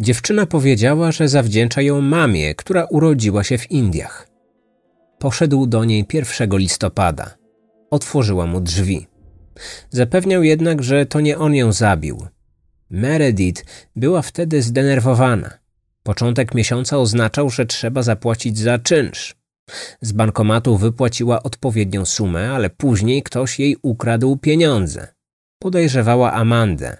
Dziewczyna 0.00 0.46
powiedziała, 0.46 1.12
że 1.12 1.28
zawdzięcza 1.28 1.82
ją 1.82 2.00
mamie, 2.00 2.54
która 2.54 2.84
urodziła 2.84 3.44
się 3.44 3.58
w 3.58 3.70
Indiach. 3.70 4.27
Poszedł 5.18 5.66
do 5.66 5.84
niej 5.84 6.06
1 6.12 6.50
listopada. 6.58 7.34
Otworzyła 7.90 8.46
mu 8.46 8.60
drzwi. 8.60 9.06
Zapewniał 9.90 10.42
jednak, 10.42 10.82
że 10.82 11.06
to 11.06 11.20
nie 11.20 11.38
on 11.38 11.54
ją 11.54 11.72
zabił. 11.72 12.26
Meredith 12.90 13.64
była 13.96 14.22
wtedy 14.22 14.62
zdenerwowana. 14.62 15.58
Początek 16.02 16.54
miesiąca 16.54 16.98
oznaczał, 16.98 17.50
że 17.50 17.66
trzeba 17.66 18.02
zapłacić 18.02 18.58
za 18.58 18.78
czynsz. 18.78 19.36
Z 20.00 20.12
bankomatu 20.12 20.76
wypłaciła 20.76 21.42
odpowiednią 21.42 22.04
sumę, 22.04 22.50
ale 22.52 22.70
później 22.70 23.22
ktoś 23.22 23.58
jej 23.58 23.76
ukradł 23.82 24.36
pieniądze. 24.36 25.08
Podejrzewała 25.58 26.32
Amandę. 26.32 26.96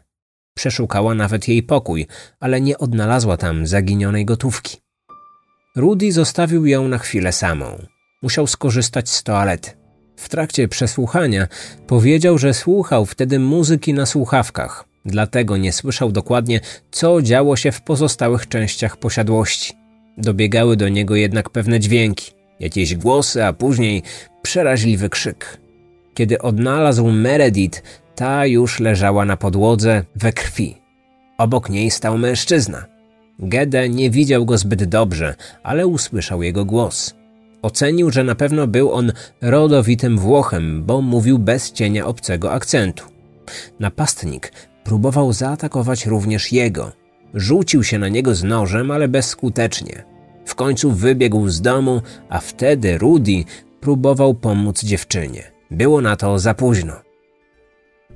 Przeszukała 0.55 1.15
nawet 1.15 1.49
jej 1.49 1.63
pokój, 1.63 2.07
ale 2.41 2.61
nie 2.61 2.79
odnalazła 2.79 3.37
tam 3.37 3.67
zaginionej 3.67 4.25
gotówki. 4.25 4.77
Rudy 5.77 6.13
zostawił 6.13 6.67
ją 6.67 6.89
na 6.89 6.99
chwilę 6.99 7.33
samą. 7.33 7.87
Musiał 8.23 8.47
skorzystać 8.47 9.11
z 9.11 9.23
toalety. 9.23 9.71
W 10.17 10.29
trakcie 10.29 10.69
przesłuchania 10.69 11.49
powiedział, 11.87 12.39
że 12.39 12.55
słuchał 12.55 13.07
wtedy 13.07 13.39
muzyki 13.39 13.95
na 13.95 14.07
słuchawkach, 14.07 14.85
dlatego 15.05 15.57
nie 15.57 15.73
słyszał 15.73 16.13
dokładnie, 16.13 16.61
co 16.91 17.23
działo 17.23 17.57
się 17.57 17.73
w 17.73 17.83
pozostałych 17.83 18.49
częściach 18.49 18.97
posiadłości. 18.97 19.73
Dobiegały 20.17 20.77
do 20.77 20.89
niego 20.89 21.17
jednak 21.17 21.51
pewne 21.51 21.81
dźwięki 21.81 22.33
jakieś 22.61 22.95
głosy, 22.95 23.45
a 23.45 23.53
później 23.53 24.03
przeraźliwy 24.43 25.09
krzyk. 25.09 25.59
Kiedy 26.15 26.39
odnalazł 26.39 27.11
Meredith, 27.11 27.83
ta 28.15 28.47
już 28.47 28.81
leżała 28.81 29.25
na 29.25 29.37
podłodze 29.37 30.05
we 30.17 30.33
krwi. 30.33 30.77
Obok 31.39 31.71
niej 31.71 31.91
stał 31.91 32.19
mężczyzna. 32.19 32.87
Gede 33.39 33.89
nie 33.89 34.11
widział 34.11 34.47
go 34.47 34.59
zbyt 34.59 34.85
dobrze, 34.85 35.35
ale 35.63 35.87
usłyszał 35.87 36.43
jego 36.43 36.65
głos. 36.65 37.18
Ocenił, 37.63 38.11
że 38.11 38.25
na 38.25 38.35
pewno 38.35 38.67
był 38.67 38.93
on 38.93 39.13
rodowitym 39.41 40.19
Włochem, 40.19 40.85
bo 40.85 41.01
mówił 41.01 41.39
bez 41.39 41.73
cienia 41.73 42.07
obcego 42.07 42.53
akcentu. 42.53 43.05
Napastnik 43.81 44.53
próbował 44.85 45.33
zaatakować 45.33 46.07
również 46.07 46.53
jego. 46.53 46.93
Rzucił 47.35 47.85
się 47.85 47.99
na 47.99 48.09
niego 48.09 48.35
z 48.35 48.45
nożem, 48.45 48.91
ale 48.91 49.09
bezskutecznie. 49.09 50.05
W 50.45 50.55
końcu 50.55 50.93
wybiegł 50.93 51.49
z 51.49 51.61
domu, 51.61 52.03
a 52.29 52.39
wtedy 52.41 52.99
Rudy 52.99 53.45
próbował 53.81 54.35
pomóc 54.35 54.85
dziewczynie. 54.85 55.43
Było 55.71 56.01
na 56.01 56.17
to 56.17 56.39
za 56.39 56.55
późno. 56.55 56.93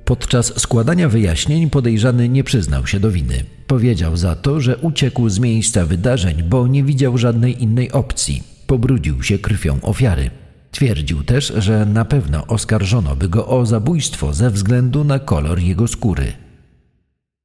Podczas 0.05 0.59
składania 0.59 1.09
wyjaśnień 1.09 1.69
podejrzany 1.69 2.29
nie 2.29 2.43
przyznał 2.43 2.87
się 2.87 2.99
do 2.99 3.11
winy. 3.11 3.43
Powiedział 3.67 4.17
za 4.17 4.35
to, 4.35 4.61
że 4.61 4.77
uciekł 4.77 5.29
z 5.29 5.39
miejsca 5.39 5.85
wydarzeń, 5.85 6.43
bo 6.43 6.67
nie 6.67 6.83
widział 6.83 7.17
żadnej 7.17 7.63
innej 7.63 7.91
opcji. 7.91 8.52
Pobrudził 8.67 9.23
się 9.23 9.39
krwią 9.39 9.81
ofiary. 9.81 10.29
Twierdził 10.71 11.23
też, 11.23 11.53
że 11.57 11.85
na 11.85 12.05
pewno 12.05 12.47
oskarżono 12.47 13.15
by 13.15 13.29
go 13.29 13.47
o 13.47 13.65
zabójstwo 13.65 14.33
ze 14.33 14.49
względu 14.49 15.03
na 15.03 15.19
kolor 15.19 15.59
jego 15.59 15.87
skóry. 15.87 16.33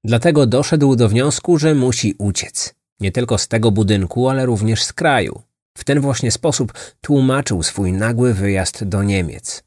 Dlatego 0.04 0.46
doszedł 0.46 0.96
do 0.96 1.08
wniosku, 1.08 1.58
że 1.58 1.74
musi 1.74 2.14
uciec. 2.18 2.74
Nie 3.00 3.12
tylko 3.12 3.38
z 3.38 3.48
tego 3.48 3.70
budynku, 3.70 4.28
ale 4.28 4.46
również 4.46 4.82
z 4.82 4.92
kraju. 4.92 5.42
W 5.78 5.84
ten 5.84 6.00
właśnie 6.00 6.30
sposób 6.30 6.72
tłumaczył 7.00 7.62
swój 7.62 7.92
nagły 7.92 8.34
wyjazd 8.34 8.84
do 8.84 9.02
Niemiec. 9.02 9.64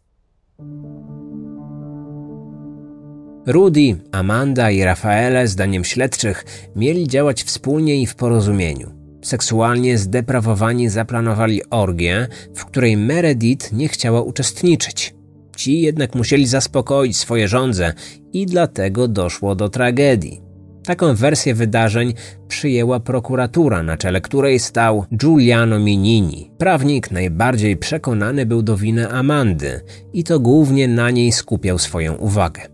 Rudy, 3.48 3.98
Amanda 4.12 4.72
i 4.72 4.84
Rafaele, 4.84 5.48
zdaniem 5.48 5.84
śledczych, 5.84 6.46
mieli 6.76 7.08
działać 7.08 7.44
wspólnie 7.44 8.02
i 8.02 8.08
w 8.08 8.16
porozumieniu. 8.16 9.01
Seksualnie 9.22 9.98
zdeprawowani 9.98 10.90
zaplanowali 10.90 11.62
orgię, 11.70 12.28
w 12.56 12.66
której 12.66 12.98
Meredith 12.98 13.72
nie 13.72 13.88
chciała 13.88 14.22
uczestniczyć. 14.22 15.16
Ci 15.56 15.82
jednak 15.82 16.16
musieli 16.16 16.48
zaspokoić 16.48 17.18
swoje 17.18 17.48
żądze 17.48 17.94
i 18.34 18.46
dlatego 18.46 19.08
doszło 19.08 19.56
do 19.56 19.70
tragedii. 19.70 20.42
Taką 20.84 21.16
wersję 21.16 21.54
wydarzeń 21.54 22.14
przyjęła 22.48 23.00
prokuratura, 23.00 23.84
na 23.84 23.98
czele 23.98 24.22
której 24.22 24.60
stał 24.60 25.06
Giuliano 25.16 25.80
Minini. 25.80 26.52
Prawnik 26.58 27.12
najbardziej 27.12 27.78
przekonany 27.78 28.46
był 28.46 28.62
do 28.62 28.78
winy 28.78 29.10
Amandy 29.10 29.82
i 30.14 30.24
to 30.24 30.40
głównie 30.40 30.88
na 30.88 31.12
niej 31.12 31.32
skupiał 31.32 31.80
swoją 31.80 32.16
uwagę. 32.16 32.71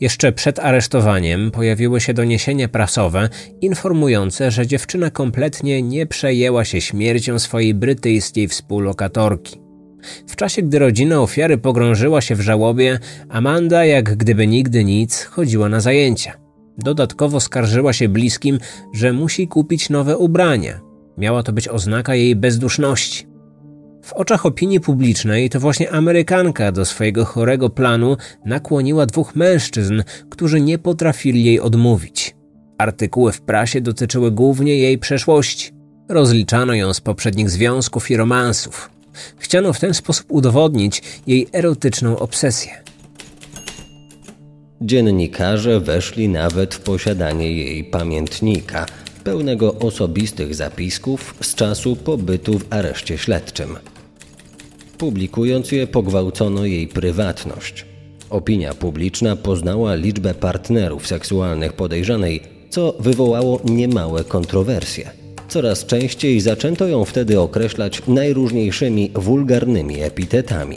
Jeszcze 0.00 0.32
przed 0.32 0.58
aresztowaniem 0.58 1.50
pojawiły 1.50 2.00
się 2.00 2.14
doniesienia 2.14 2.68
prasowe 2.68 3.28
informujące, 3.60 4.50
że 4.50 4.66
dziewczyna 4.66 5.10
kompletnie 5.10 5.82
nie 5.82 6.06
przejęła 6.06 6.64
się 6.64 6.80
śmiercią 6.80 7.38
swojej 7.38 7.74
brytyjskiej 7.74 8.48
współlokatorki. 8.48 9.60
W 10.28 10.36
czasie, 10.36 10.62
gdy 10.62 10.78
rodzina 10.78 11.20
ofiary 11.20 11.58
pogrążyła 11.58 12.20
się 12.20 12.34
w 12.34 12.40
żałobie, 12.40 12.98
Amanda, 13.28 13.84
jak 13.84 14.16
gdyby 14.16 14.46
nigdy 14.46 14.84
nic, 14.84 15.24
chodziła 15.24 15.68
na 15.68 15.80
zajęcia. 15.80 16.32
Dodatkowo 16.78 17.40
skarżyła 17.40 17.92
się 17.92 18.08
bliskim, 18.08 18.58
że 18.94 19.12
musi 19.12 19.48
kupić 19.48 19.90
nowe 19.90 20.18
ubrania. 20.18 20.80
Miała 21.18 21.42
to 21.42 21.52
być 21.52 21.68
oznaka 21.68 22.14
jej 22.14 22.36
bezduszności. 22.36 23.29
W 24.10 24.12
oczach 24.12 24.46
opinii 24.46 24.80
publicznej 24.80 25.50
to 25.50 25.60
właśnie 25.60 25.90
Amerykanka 25.90 26.72
do 26.72 26.84
swojego 26.84 27.24
chorego 27.24 27.70
planu 27.70 28.16
nakłoniła 28.44 29.06
dwóch 29.06 29.36
mężczyzn, 29.36 30.02
którzy 30.30 30.60
nie 30.60 30.78
potrafili 30.78 31.44
jej 31.44 31.60
odmówić. 31.60 32.36
Artykuły 32.78 33.32
w 33.32 33.40
prasie 33.40 33.80
dotyczyły 33.80 34.30
głównie 34.30 34.76
jej 34.78 34.98
przeszłości. 34.98 35.70
Rozliczano 36.08 36.74
ją 36.74 36.94
z 36.94 37.00
poprzednich 37.00 37.50
związków 37.50 38.10
i 38.10 38.16
romansów. 38.16 38.90
Chciano 39.38 39.72
w 39.72 39.80
ten 39.80 39.94
sposób 39.94 40.26
udowodnić 40.28 41.02
jej 41.26 41.48
erotyczną 41.52 42.18
obsesję. 42.18 42.72
Dziennikarze 44.80 45.80
weszli 45.80 46.28
nawet 46.28 46.74
w 46.74 46.80
posiadanie 46.80 47.52
jej 47.52 47.84
pamiętnika, 47.84 48.86
pełnego 49.24 49.74
osobistych 49.74 50.54
zapisków 50.54 51.34
z 51.40 51.54
czasu 51.54 51.96
pobytu 51.96 52.58
w 52.58 52.66
areszcie 52.70 53.18
śledczym. 53.18 53.76
Publikując 55.00 55.72
je, 55.72 55.86
pogwałcono 55.86 56.64
jej 56.64 56.88
prywatność. 56.88 57.86
Opinia 58.30 58.74
publiczna 58.74 59.36
poznała 59.36 59.94
liczbę 59.94 60.34
partnerów 60.34 61.06
seksualnych 61.06 61.72
podejrzanej, 61.72 62.40
co 62.70 62.96
wywołało 62.98 63.60
niemałe 63.64 64.24
kontrowersje. 64.24 65.10
Coraz 65.48 65.86
częściej 65.86 66.40
zaczęto 66.40 66.86
ją 66.86 67.04
wtedy 67.04 67.40
określać 67.40 68.02
najróżniejszymi 68.08 69.10
wulgarnymi 69.14 70.02
epitetami. 70.02 70.76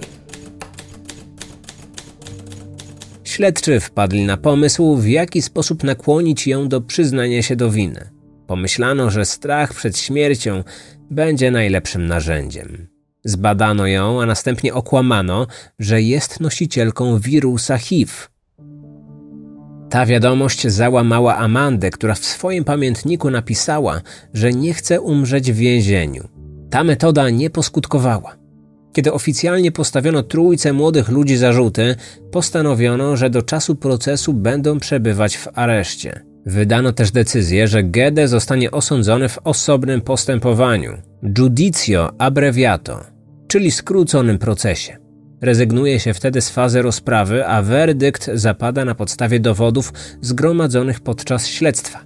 Śledczy 3.24 3.80
wpadli 3.80 4.26
na 4.26 4.38
pomysł, 4.38 4.96
w 4.96 5.08
jaki 5.08 5.42
sposób 5.42 5.84
nakłonić 5.84 6.48
ją 6.48 6.68
do 6.68 6.82
przyznania 6.82 7.42
się 7.42 7.56
do 7.56 7.72
winy. 7.72 8.10
Pomyślano, 8.48 9.10
że 9.10 9.26
strach 9.26 9.74
przed 9.74 9.98
śmiercią 9.98 10.64
będzie 11.12 11.52
najlepszym 11.52 12.06
narzędziem. 12.06 12.93
Zbadano 13.26 13.88
ją, 13.88 14.22
a 14.22 14.26
następnie 14.26 14.74
okłamano, 14.74 15.48
że 15.80 16.02
jest 16.02 16.40
nosicielką 16.40 17.20
wirusa 17.20 17.78
HIV. 17.78 18.12
Ta 19.90 20.06
wiadomość 20.06 20.68
załamała 20.68 21.38
Amandę, 21.38 21.90
która 21.90 22.16
w 22.16 22.26
swoim 22.26 22.64
pamiętniku 22.64 23.30
napisała, 23.30 24.02
że 24.34 24.52
nie 24.52 24.74
chce 24.74 25.02
umrzeć 25.02 25.52
w 25.52 25.56
więzieniu. 25.56 26.28
Ta 26.70 26.84
metoda 26.84 27.30
nie 27.30 27.50
poskutkowała. 27.50 28.36
Kiedy 28.94 29.14
oficjalnie 29.14 29.72
postawiono 29.72 30.24
trójce 30.24 30.74
młodych 30.74 31.10
ludzi 31.10 31.38
zarzuty, 31.38 31.96
postanowiono, 32.32 33.18
że 33.18 33.30
do 33.30 33.42
czasu 33.42 33.76
procesu 33.76 34.34
będą 34.34 34.80
przebywać 34.80 35.38
w 35.38 35.48
areszcie. 35.54 36.26
Wydano 36.46 36.92
też 36.92 37.12
decyzję, 37.12 37.68
że 37.68 37.84
Gede 37.84 38.28
zostanie 38.28 38.72
osądzony 38.72 39.30
w 39.30 39.40
osobnym 39.44 40.02
postępowaniu 40.02 40.98
judicio 41.38 42.12
abbreviato, 42.18 43.13
czyli 43.54 43.72
skróconym 43.72 44.38
procesie. 44.38 44.98
Rezygnuje 45.42 46.00
się 46.00 46.14
wtedy 46.14 46.42
z 46.42 46.50
fazy 46.50 46.82
rozprawy, 46.82 47.48
a 47.48 47.62
werdykt 47.62 48.30
zapada 48.34 48.86
na 48.86 48.96
podstawie 48.96 49.40
dowodów 49.40 49.94
zgromadzonych 50.22 51.00
podczas 51.00 51.48
śledztwa. 51.48 52.00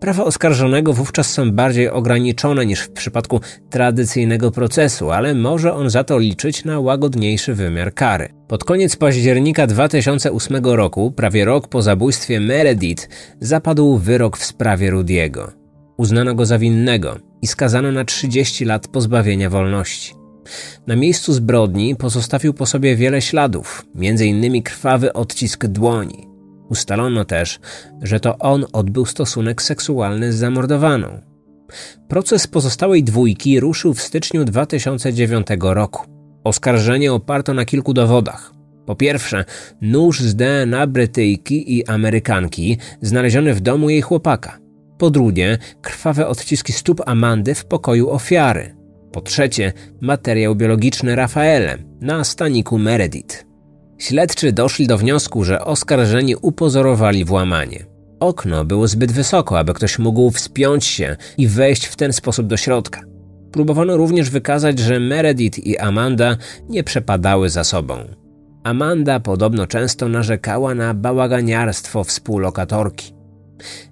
Prawa 0.00 0.24
oskarżonego 0.24 0.92
wówczas 0.92 1.30
są 1.30 1.52
bardziej 1.52 1.88
ograniczone 1.88 2.66
niż 2.66 2.80
w 2.80 2.92
przypadku 2.92 3.40
tradycyjnego 3.70 4.50
procesu, 4.50 5.10
ale 5.10 5.34
może 5.34 5.74
on 5.74 5.90
za 5.90 6.04
to 6.04 6.18
liczyć 6.18 6.64
na 6.64 6.80
łagodniejszy 6.80 7.54
wymiar 7.54 7.94
kary. 7.94 8.28
Pod 8.48 8.64
koniec 8.64 8.96
października 8.96 9.66
2008 9.66 10.64
roku, 10.64 11.12
prawie 11.12 11.44
rok 11.44 11.68
po 11.68 11.82
zabójstwie 11.82 12.40
Meredith, 12.40 13.08
zapadł 13.40 13.98
wyrok 13.98 14.36
w 14.36 14.44
sprawie 14.44 14.90
Rudiego. 14.90 15.52
Uznano 15.96 16.34
go 16.34 16.46
za 16.46 16.58
winnego 16.58 17.18
i 17.42 17.46
skazano 17.46 17.92
na 17.92 18.04
30 18.04 18.64
lat 18.64 18.88
pozbawienia 18.88 19.50
wolności. 19.50 20.23
Na 20.86 20.96
miejscu 20.96 21.32
zbrodni 21.32 21.96
pozostawił 21.96 22.54
po 22.54 22.66
sobie 22.66 22.96
wiele 22.96 23.22
śladów, 23.22 23.86
m.in. 23.96 24.62
krwawy 24.62 25.12
odcisk 25.12 25.66
dłoni. 25.66 26.28
Ustalono 26.68 27.24
też, 27.24 27.60
że 28.02 28.20
to 28.20 28.38
on 28.38 28.64
odbył 28.72 29.06
stosunek 29.06 29.62
seksualny 29.62 30.32
z 30.32 30.36
zamordowaną. 30.36 31.20
Proces 32.08 32.46
pozostałej 32.46 33.04
dwójki 33.04 33.60
ruszył 33.60 33.94
w 33.94 34.02
styczniu 34.02 34.44
2009 34.44 35.46
roku. 35.60 36.06
Oskarżenie 36.44 37.12
oparto 37.12 37.54
na 37.54 37.64
kilku 37.64 37.94
dowodach. 37.94 38.52
Po 38.86 38.96
pierwsze, 38.96 39.44
nóż 39.80 40.20
z 40.20 40.36
DNA 40.36 40.86
Brytyjki 40.86 41.76
i 41.76 41.86
Amerykanki 41.86 42.78
znaleziony 43.02 43.54
w 43.54 43.60
domu 43.60 43.90
jej 43.90 44.02
chłopaka. 44.02 44.58
Po 44.98 45.10
drugie, 45.10 45.58
krwawe 45.82 46.28
odciski 46.28 46.72
stóp 46.72 47.02
Amandy 47.06 47.54
w 47.54 47.64
pokoju 47.64 48.10
ofiary. 48.10 48.73
Po 49.14 49.20
trzecie, 49.20 49.72
materiał 50.00 50.54
biologiczny 50.54 51.16
Rafaele 51.16 51.78
na 52.00 52.24
staniku 52.24 52.78
Meredith. 52.78 53.44
Śledczy 53.98 54.52
doszli 54.52 54.86
do 54.86 54.98
wniosku, 54.98 55.44
że 55.44 55.64
oskarżeni 55.64 56.36
upozorowali 56.36 57.24
włamanie. 57.24 57.86
Okno 58.20 58.64
było 58.64 58.88
zbyt 58.88 59.12
wysoko, 59.12 59.58
aby 59.58 59.74
ktoś 59.74 59.98
mógł 59.98 60.30
wspiąć 60.30 60.84
się 60.84 61.16
i 61.38 61.48
wejść 61.48 61.86
w 61.86 61.96
ten 61.96 62.12
sposób 62.12 62.46
do 62.46 62.56
środka. 62.56 63.00
Próbowano 63.52 63.96
również 63.96 64.30
wykazać, 64.30 64.78
że 64.78 65.00
Meredith 65.00 65.58
i 65.58 65.78
Amanda 65.78 66.36
nie 66.68 66.84
przepadały 66.84 67.50
za 67.50 67.64
sobą. 67.64 67.98
Amanda 68.64 69.20
podobno 69.20 69.66
często 69.66 70.08
narzekała 70.08 70.74
na 70.74 70.94
bałaganiarstwo 70.94 72.04
współlokatorki. 72.04 73.12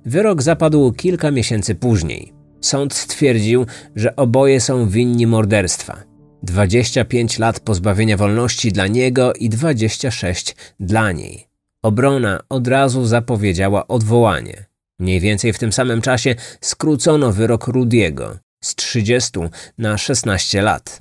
Wyrok 0.06 0.42
zapadł 0.42 0.92
kilka 0.92 1.30
miesięcy 1.30 1.74
później. 1.74 2.41
Sąd 2.62 2.94
stwierdził, 2.94 3.66
że 3.96 4.16
oboje 4.16 4.60
są 4.60 4.88
winni 4.88 5.26
morderstwa. 5.26 6.02
25 6.42 7.38
lat 7.38 7.60
pozbawienia 7.60 8.16
wolności 8.16 8.72
dla 8.72 8.86
niego 8.86 9.32
i 9.32 9.48
26 9.48 10.56
dla 10.80 11.12
niej. 11.12 11.46
Obrona 11.82 12.40
od 12.48 12.68
razu 12.68 13.04
zapowiedziała 13.04 13.88
odwołanie. 13.88 14.64
Mniej 14.98 15.20
więcej 15.20 15.52
w 15.52 15.58
tym 15.58 15.72
samym 15.72 16.02
czasie 16.02 16.34
skrócono 16.60 17.32
wyrok 17.32 17.66
Rudiego 17.66 18.38
z 18.64 18.74
30 18.74 19.30
na 19.78 19.98
16 19.98 20.62
lat. 20.62 20.98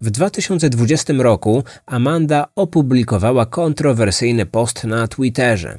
W 0.00 0.10
2020 0.10 1.12
roku 1.18 1.64
Amanda 1.86 2.46
opublikowała 2.56 3.46
kontrowersyjny 3.46 4.46
post 4.46 4.84
na 4.84 5.08
Twitterze. 5.08 5.78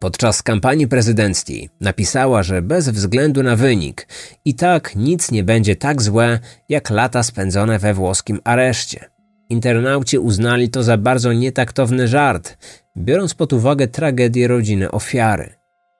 Podczas 0.00 0.42
kampanii 0.42 0.88
prezydenckiej 0.88 1.68
napisała, 1.80 2.42
że 2.42 2.62
bez 2.62 2.88
względu 2.88 3.42
na 3.42 3.56
wynik 3.56 4.08
i 4.44 4.54
tak 4.54 4.96
nic 4.96 5.30
nie 5.30 5.44
będzie 5.44 5.76
tak 5.76 6.02
złe 6.02 6.38
jak 6.68 6.90
lata 6.90 7.22
spędzone 7.22 7.78
we 7.78 7.94
włoskim 7.94 8.40
areszcie. 8.44 9.10
Internauci 9.50 10.18
uznali 10.18 10.68
to 10.68 10.82
za 10.82 10.96
bardzo 10.96 11.32
nietaktowny 11.32 12.08
żart, 12.08 12.56
biorąc 12.96 13.34
pod 13.34 13.52
uwagę 13.52 13.88
tragedię 13.88 14.48
rodziny 14.48 14.90
ofiary. 14.90 15.54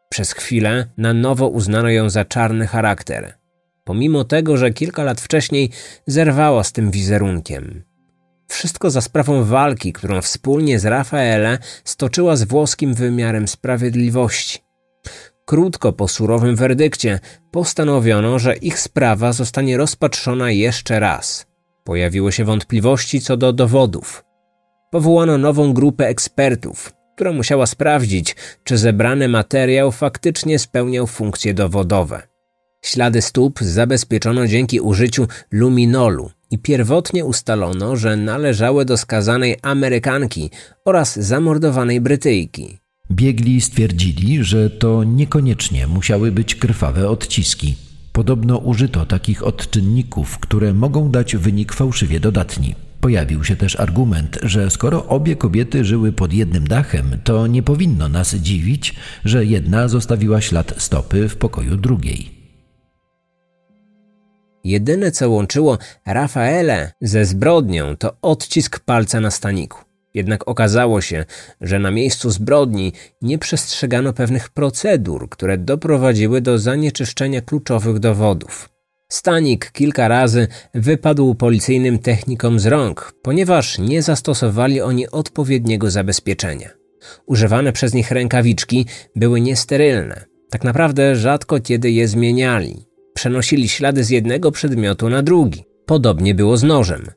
Przez 0.09 0.33
chwilę 0.33 0.87
na 0.97 1.13
nowo 1.13 1.49
uznano 1.49 1.89
ją 1.89 2.11
za 2.11 2.25
czarny 2.25 2.67
charakter, 2.67 3.38
pomimo 3.89 4.25
tego, 4.25 4.57
że 4.57 4.71
kilka 4.71 5.05
lat 5.05 5.21
wcześniej 5.21 5.71
zerwała 6.07 6.65
z 6.65 6.73
tym 6.73 6.91
wizerunkiem. 6.91 7.83
Wszystko 8.49 8.91
za 8.91 9.01
sprawą 9.01 9.45
walki, 9.45 9.93
którą 9.93 10.21
wspólnie 10.23 10.79
z 10.79 10.87
Rafaele 10.87 11.59
stoczyła 11.85 12.37
z 12.37 12.45
włoskim 12.45 12.95
wymiarem 12.95 13.49
sprawiedliwości. 13.49 14.59
Krótko 15.47 15.93
po 15.93 16.09
surowym 16.09 16.57
werdykcie 16.57 17.21
postanowiono, 17.51 18.39
że 18.39 18.57
ich 18.57 18.79
sprawa 18.79 19.33
zostanie 19.33 19.77
rozpatrzona 19.77 20.51
jeszcze 20.51 21.01
raz. 21.01 21.47
Pojawiły 21.85 22.33
się 22.33 22.45
wątpliwości 22.45 23.21
co 23.21 23.37
do 23.37 23.53
dowodów. 23.53 24.25
Powołano 24.91 25.39
nową 25.39 25.73
grupę 25.73 26.07
ekspertów, 26.07 26.93
która 27.15 27.33
musiała 27.33 27.67
sprawdzić, 27.67 28.37
czy 28.65 28.79
zebrany 28.79 29.29
materiał 29.29 29.93
faktycznie 29.93 30.59
spełniał 30.59 31.07
funkcje 31.07 31.55
dowodowe. 31.55 32.38
Ślady 32.83 33.23
stóp 33.23 33.59
zabezpieczono 33.61 34.47
dzięki 34.47 34.81
użyciu 34.81 35.27
luminolu 35.51 36.31
i 36.51 36.59
pierwotnie 36.59 37.25
ustalono, 37.25 37.97
że 37.97 38.17
należały 38.17 38.85
do 38.85 38.97
skazanej 38.97 39.57
Amerykanki 39.63 40.51
oraz 40.85 41.17
zamordowanej 41.17 42.01
Brytyjki. 42.01 42.79
Biegli 43.11 43.61
stwierdzili, 43.61 44.45
że 44.45 44.71
to 44.71 45.05
niekoniecznie 45.05 45.87
musiały 45.87 46.33
być 46.33 46.55
krwawe 46.55 47.09
odciski. 47.09 47.77
Podobno 48.13 48.59
użyto 48.59 49.07
takich 49.07 49.47
odczynników, 49.47 50.39
które 50.39 50.75
mogą 50.75 51.11
dać 51.11 51.37
wynik 51.37 51.73
fałszywie 51.73 52.21
dodatni. 52.21 52.75
Pojawił 53.01 53.45
się 53.45 53.57
też 53.57 53.81
argument, 53.81 54.39
że 54.43 54.71
skoro 54.71 55.07
obie 55.07 55.37
kobiety 55.37 55.85
żyły 55.85 56.13
pod 56.13 56.33
jednym 56.33 56.69
dachem, 56.69 57.19
to 57.25 57.47
nie 57.47 57.63
powinno 57.63 58.09
nas 58.09 58.35
dziwić, 58.35 58.95
że 59.25 59.45
jedna 59.45 59.89
zostawiła 59.89 60.41
ślad 60.41 60.75
stopy 60.79 61.29
w 61.29 61.37
pokoju 61.37 61.77
drugiej. 61.77 62.38
Jedyne 64.65 65.11
co 65.11 65.31
łączyło 65.31 65.79
Rafaele 66.07 66.93
ze 67.01 67.25
zbrodnią 67.25 67.97
to 67.97 68.17
odcisk 68.23 68.81
palca 68.81 69.21
na 69.21 69.31
staniku. 69.31 69.79
Jednak 70.15 70.49
okazało 70.49 71.01
się, 71.01 71.25
że 71.61 71.79
na 71.79 71.91
miejscu 71.91 72.31
zbrodni 72.31 72.93
nie 73.23 73.39
przestrzegano 73.39 74.13
pewnych 74.13 74.49
procedur, 74.49 75.29
które 75.29 75.59
doprowadziły 75.59 76.41
do 76.41 76.59
zanieczyszczenia 76.59 77.41
kluczowych 77.41 77.99
dowodów. 77.99 78.69
Stanik 79.09 79.71
kilka 79.73 80.09
razy 80.09 80.49
wypadł 80.75 81.35
policyjnym 81.35 81.99
technikom 81.99 82.61
z 82.61 82.67
rąk, 82.67 83.13
ponieważ 83.23 83.79
nie 83.79 84.03
zastosowali 84.03 84.81
oni 84.81 85.09
odpowiedniego 85.09 85.91
zabezpieczenia. 85.91 86.71
Używane 87.27 87.73
przez 87.73 87.95
nich 87.95 88.11
rękawiczki 88.11 88.87
były 89.17 89.41
niesterylne. 89.41 90.25
Tak 90.51 90.65
naprawdę 90.65 91.17
rzadko 91.17 91.61
kiedy 91.61 91.91
je 91.91 92.09
zmieniali. 92.09 92.88
Przenosili 93.19 93.69
ślady 93.69 94.05
z 94.05 94.11
jednego 94.11 94.53
przedmiotu 94.53 95.09
na 95.09 95.23
drugi. 95.23 95.65
Podobnie 95.87 96.35
było 96.35 96.57
z 96.57 96.63
nożem. 96.63 97.11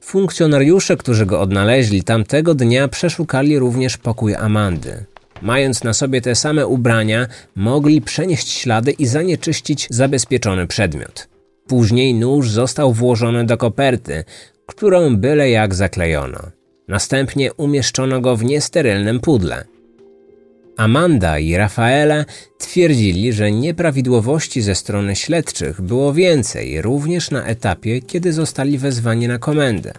Funkcjonariusze, 0.00 0.96
którzy 0.96 1.26
go 1.26 1.40
odnaleźli 1.40 2.02
tamtego 2.02 2.54
dnia, 2.54 2.88
przeszukali 2.88 3.58
również 3.58 3.96
pokój 3.96 4.34
Amandy. 4.34 5.04
Mając 5.42 5.84
na 5.84 5.92
sobie 5.92 6.20
te 6.20 6.34
same 6.34 6.66
ubrania, 6.66 7.26
mogli 7.56 8.02
przenieść 8.02 8.48
ślady 8.48 8.90
i 8.90 9.06
zanieczyścić 9.06 9.86
zabezpieczony 9.90 10.66
przedmiot. 10.66 11.28
Później 11.66 12.14
nóż 12.14 12.50
został 12.50 12.92
włożony 12.92 13.44
do 13.44 13.56
koperty, 13.56 14.24
którą 14.66 15.16
byle 15.16 15.50
jak 15.50 15.74
zaklejono. 15.74 16.38
Następnie 16.88 17.52
umieszczono 17.52 18.20
go 18.20 18.36
w 18.36 18.44
niesterylnym 18.44 19.20
pudle. 19.20 19.64
Amanda 20.78 21.38
i 21.38 21.56
Rafaela 21.56 22.24
twierdzili, 22.58 23.32
że 23.32 23.52
nieprawidłowości 23.52 24.62
ze 24.62 24.74
strony 24.74 25.16
śledczych 25.16 25.80
było 25.80 26.12
więcej, 26.12 26.82
również 26.82 27.30
na 27.30 27.44
etapie, 27.44 28.00
kiedy 28.00 28.32
zostali 28.32 28.78
wezwani 28.78 29.28
na 29.28 29.38
komendę. 29.38 29.92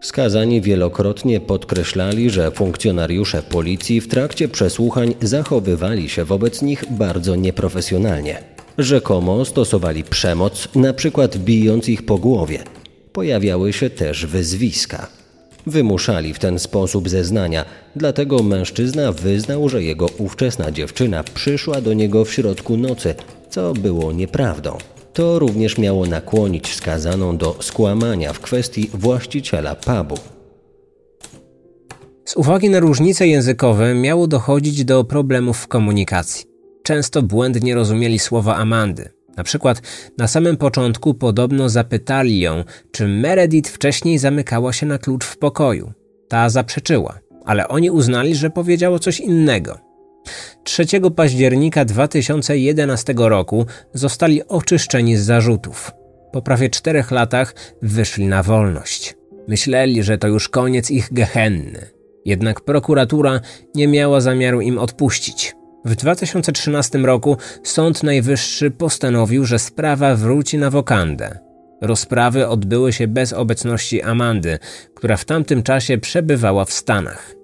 Skazani 0.00 0.60
wielokrotnie 0.60 1.40
podkreślali, 1.40 2.30
że 2.30 2.50
funkcjonariusze 2.50 3.42
policji 3.42 4.00
w 4.00 4.08
trakcie 4.08 4.48
przesłuchań 4.48 5.14
zachowywali 5.22 6.08
się 6.08 6.24
wobec 6.24 6.62
nich 6.62 6.84
bardzo 6.90 7.36
nieprofesjonalnie. 7.36 8.38
Rzekomo 8.78 9.44
stosowali 9.44 10.04
przemoc, 10.04 10.68
na 10.74 10.92
przykład 10.92 11.36
bijąc 11.36 11.88
ich 11.88 12.06
po 12.06 12.18
głowie. 12.18 12.58
Pojawiały 13.12 13.72
się 13.72 13.90
też 13.90 14.26
wyzwiska. 14.26 15.23
Wymuszali 15.66 16.34
w 16.34 16.38
ten 16.38 16.58
sposób 16.58 17.08
zeznania, 17.08 17.64
dlatego 17.96 18.42
mężczyzna 18.42 19.12
wyznał, 19.12 19.68
że 19.68 19.82
jego 19.82 20.06
ówczesna 20.18 20.70
dziewczyna 20.70 21.24
przyszła 21.24 21.80
do 21.80 21.92
niego 21.92 22.24
w 22.24 22.32
środku 22.32 22.76
nocy, 22.76 23.14
co 23.50 23.72
było 23.72 24.12
nieprawdą. 24.12 24.78
To 25.12 25.38
również 25.38 25.78
miało 25.78 26.06
nakłonić 26.06 26.74
skazaną 26.74 27.36
do 27.36 27.56
skłamania 27.60 28.32
w 28.32 28.40
kwestii 28.40 28.90
właściciela 28.94 29.74
pubu. 29.74 30.18
Z 32.24 32.36
uwagi 32.36 32.70
na 32.70 32.80
różnice 32.80 33.28
językowe 33.28 33.94
miało 33.94 34.26
dochodzić 34.26 34.84
do 34.84 35.04
problemów 35.04 35.58
w 35.58 35.68
komunikacji. 35.68 36.46
Często 36.82 37.22
błędnie 37.22 37.74
rozumieli 37.74 38.18
słowa 38.18 38.56
Amandy. 38.56 39.10
Na 39.36 39.44
przykład 39.44 39.82
na 40.18 40.28
samym 40.28 40.56
początku 40.56 41.14
podobno 41.14 41.68
zapytali 41.68 42.40
ją, 42.40 42.64
czy 42.92 43.08
Meredith 43.08 43.70
wcześniej 43.70 44.18
zamykała 44.18 44.72
się 44.72 44.86
na 44.86 44.98
klucz 44.98 45.24
w 45.24 45.38
pokoju. 45.38 45.92
Ta 46.28 46.48
zaprzeczyła, 46.48 47.18
ale 47.44 47.68
oni 47.68 47.90
uznali, 47.90 48.34
że 48.34 48.50
powiedziało 48.50 48.98
coś 48.98 49.20
innego. 49.20 49.78
3 50.64 50.86
października 51.16 51.84
2011 51.84 53.14
roku 53.16 53.66
zostali 53.94 54.48
oczyszczeni 54.48 55.16
z 55.16 55.24
zarzutów. 55.24 55.90
Po 56.32 56.42
prawie 56.42 56.70
czterech 56.70 57.10
latach 57.10 57.54
wyszli 57.82 58.26
na 58.26 58.42
wolność. 58.42 59.16
Myśleli, 59.48 60.02
że 60.02 60.18
to 60.18 60.28
już 60.28 60.48
koniec 60.48 60.90
ich 60.90 61.12
gehenny. 61.12 61.90
Jednak 62.24 62.60
prokuratura 62.60 63.40
nie 63.74 63.88
miała 63.88 64.20
zamiaru 64.20 64.60
im 64.60 64.78
odpuścić. 64.78 65.54
W 65.84 65.94
2013 65.94 66.98
roku 66.98 67.36
Sąd 67.62 68.02
Najwyższy 68.02 68.70
postanowił, 68.70 69.44
że 69.44 69.58
sprawa 69.58 70.14
wróci 70.16 70.58
na 70.58 70.70
wokandę. 70.70 71.38
Rozprawy 71.80 72.48
odbyły 72.48 72.92
się 72.92 73.08
bez 73.08 73.32
obecności 73.32 74.02
Amandy, 74.02 74.58
która 74.94 75.16
w 75.16 75.24
tamtym 75.24 75.62
czasie 75.62 75.98
przebywała 75.98 76.64
w 76.64 76.72
Stanach. 76.72 77.34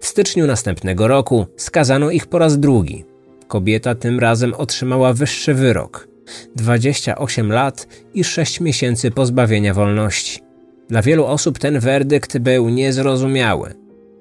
W 0.00 0.06
styczniu 0.06 0.46
następnego 0.46 1.08
roku 1.08 1.46
skazano 1.56 2.10
ich 2.10 2.26
po 2.26 2.38
raz 2.38 2.58
drugi. 2.58 3.04
Kobieta 3.48 3.94
tym 3.94 4.20
razem 4.20 4.54
otrzymała 4.54 5.12
wyższy 5.12 5.54
wyrok 5.54 6.08
28 6.56 7.52
lat 7.52 7.86
i 8.14 8.24
6 8.24 8.60
miesięcy 8.60 9.10
pozbawienia 9.10 9.74
wolności. 9.74 10.40
Dla 10.88 11.02
wielu 11.02 11.26
osób 11.26 11.58
ten 11.58 11.80
werdykt 11.80 12.38
był 12.38 12.68
niezrozumiały. 12.68 13.74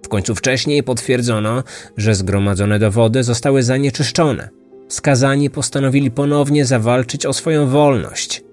W 0.03 0.07
końcu 0.07 0.35
wcześniej 0.35 0.83
potwierdzono, 0.83 1.63
że 1.97 2.15
zgromadzone 2.15 2.79
dowody 2.79 3.23
zostały 3.23 3.63
zanieczyszczone. 3.63 4.49
Skazani 4.87 5.49
postanowili 5.49 6.11
ponownie 6.11 6.65
zawalczyć 6.65 7.25
o 7.25 7.33
swoją 7.33 7.67
wolność. 7.67 8.43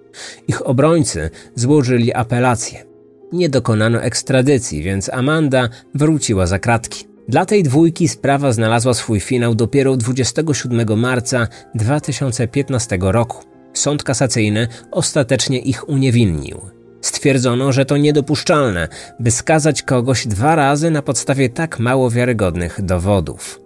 Ich 0.49 0.67
obrońcy 0.67 1.31
złożyli 1.55 2.15
apelację. 2.15 2.85
Nie 3.33 3.49
dokonano 3.49 4.03
ekstradycji, 4.03 4.83
więc 4.83 5.09
Amanda 5.09 5.69
wróciła 5.95 6.47
za 6.47 6.59
kratki. 6.59 7.05
Dla 7.29 7.47
tej 7.47 7.63
dwójki 7.63 8.09
sprawa 8.09 8.53
znalazła 8.53 8.95
swój 8.95 9.21
finał 9.21 9.55
dopiero 9.55 9.97
27 9.97 11.01
marca 11.01 11.49
2015 11.75 12.99
roku. 13.01 13.45
Sąd 13.73 14.03
kasacyjny 14.03 14.69
ostatecznie 14.91 15.59
ich 15.59 15.89
uniewinnił. 15.89 16.76
Stwierdzono, 17.01 17.73
że 17.73 17.85
to 17.85 17.97
niedopuszczalne, 17.97 18.89
by 19.21 19.31
skazać 19.31 19.83
kogoś 19.83 20.27
dwa 20.27 20.55
razy 20.55 20.91
na 20.91 21.03
podstawie 21.03 21.49
tak 21.49 21.79
mało 21.79 22.11
wiarygodnych 22.11 22.83
dowodów. 22.83 23.61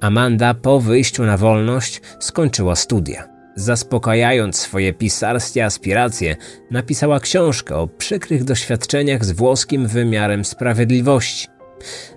Amanda 0.00 0.54
po 0.54 0.80
wyjściu 0.80 1.24
na 1.24 1.36
wolność 1.36 2.00
skończyła 2.20 2.76
studia. 2.76 3.28
Zaspokajając 3.56 4.56
swoje 4.56 4.92
pisarskie 4.92 5.64
aspiracje, 5.64 6.36
napisała 6.70 7.20
książkę 7.20 7.76
o 7.76 7.88
przykrych 7.88 8.44
doświadczeniach 8.44 9.24
z 9.24 9.32
włoskim 9.32 9.86
wymiarem 9.86 10.44
sprawiedliwości. 10.44 11.48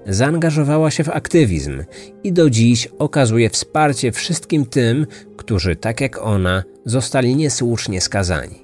Zaangażowała 0.07 0.91
się 0.91 1.03
w 1.03 1.09
aktywizm 1.09 1.83
i 2.23 2.33
do 2.33 2.49
dziś 2.49 2.87
okazuje 2.99 3.49
wsparcie 3.49 4.11
wszystkim 4.11 4.65
tym, 4.65 5.07
którzy, 5.37 5.75
tak 5.75 6.01
jak 6.01 6.17
ona, 6.21 6.63
zostali 6.85 7.35
niesłusznie 7.35 8.01
skazani. 8.01 8.62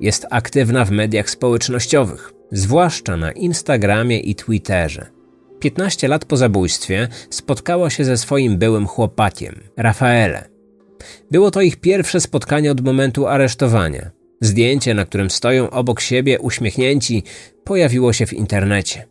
Jest 0.00 0.26
aktywna 0.30 0.84
w 0.84 0.90
mediach 0.90 1.30
społecznościowych, 1.30 2.32
zwłaszcza 2.52 3.16
na 3.16 3.32
Instagramie 3.32 4.20
i 4.20 4.34
Twitterze. 4.34 5.06
15 5.60 6.08
lat 6.08 6.24
po 6.24 6.36
zabójstwie 6.36 7.08
spotkała 7.30 7.90
się 7.90 8.04
ze 8.04 8.16
swoim 8.16 8.58
byłym 8.58 8.86
chłopakiem, 8.86 9.60
Rafaele. 9.76 10.48
Było 11.30 11.50
to 11.50 11.60
ich 11.60 11.76
pierwsze 11.76 12.20
spotkanie 12.20 12.70
od 12.70 12.80
momentu 12.80 13.26
aresztowania. 13.26 14.10
Zdjęcie, 14.40 14.94
na 14.94 15.04
którym 15.04 15.30
stoją 15.30 15.70
obok 15.70 16.00
siebie 16.00 16.40
uśmiechnięci, 16.40 17.22
pojawiło 17.64 18.12
się 18.12 18.26
w 18.26 18.32
internecie. 18.32 19.04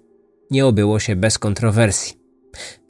Nie 0.52 0.66
obyło 0.66 1.00
się 1.00 1.16
bez 1.16 1.40
kontrowersji. 1.40 2.18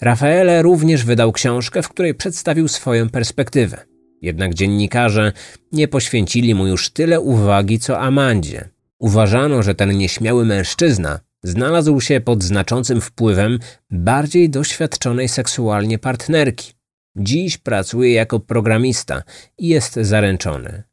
Rafaele 0.01 0.61
również 0.61 1.05
wydał 1.05 1.31
książkę, 1.31 1.81
w 1.81 1.89
której 1.89 2.15
przedstawił 2.15 2.67
swoją 2.67 3.09
perspektywę. 3.09 3.94
Jednak 4.25 4.53
dziennikarze 4.53 5.31
nie 5.71 5.87
poświęcili 5.87 6.55
mu 6.55 6.67
już 6.67 6.89
tyle 6.89 7.21
uwagi 7.21 7.79
co 7.79 7.99
Amandzie. 7.99 8.69
Uważano, 8.99 9.63
że 9.63 9.75
ten 9.75 9.97
nieśmiały 9.97 10.45
mężczyzna 10.45 11.19
znalazł 11.43 12.01
się 12.01 12.21
pod 12.21 12.43
znaczącym 12.43 13.01
wpływem 13.01 13.59
bardziej 13.91 14.49
doświadczonej 14.49 15.29
seksualnie 15.29 15.99
partnerki. 15.99 16.73
Dziś 17.15 17.57
pracuje 17.57 18.13
jako 18.13 18.39
programista 18.39 19.23
i 19.57 19.67
jest 19.67 19.93
zaręczony. 19.93 20.83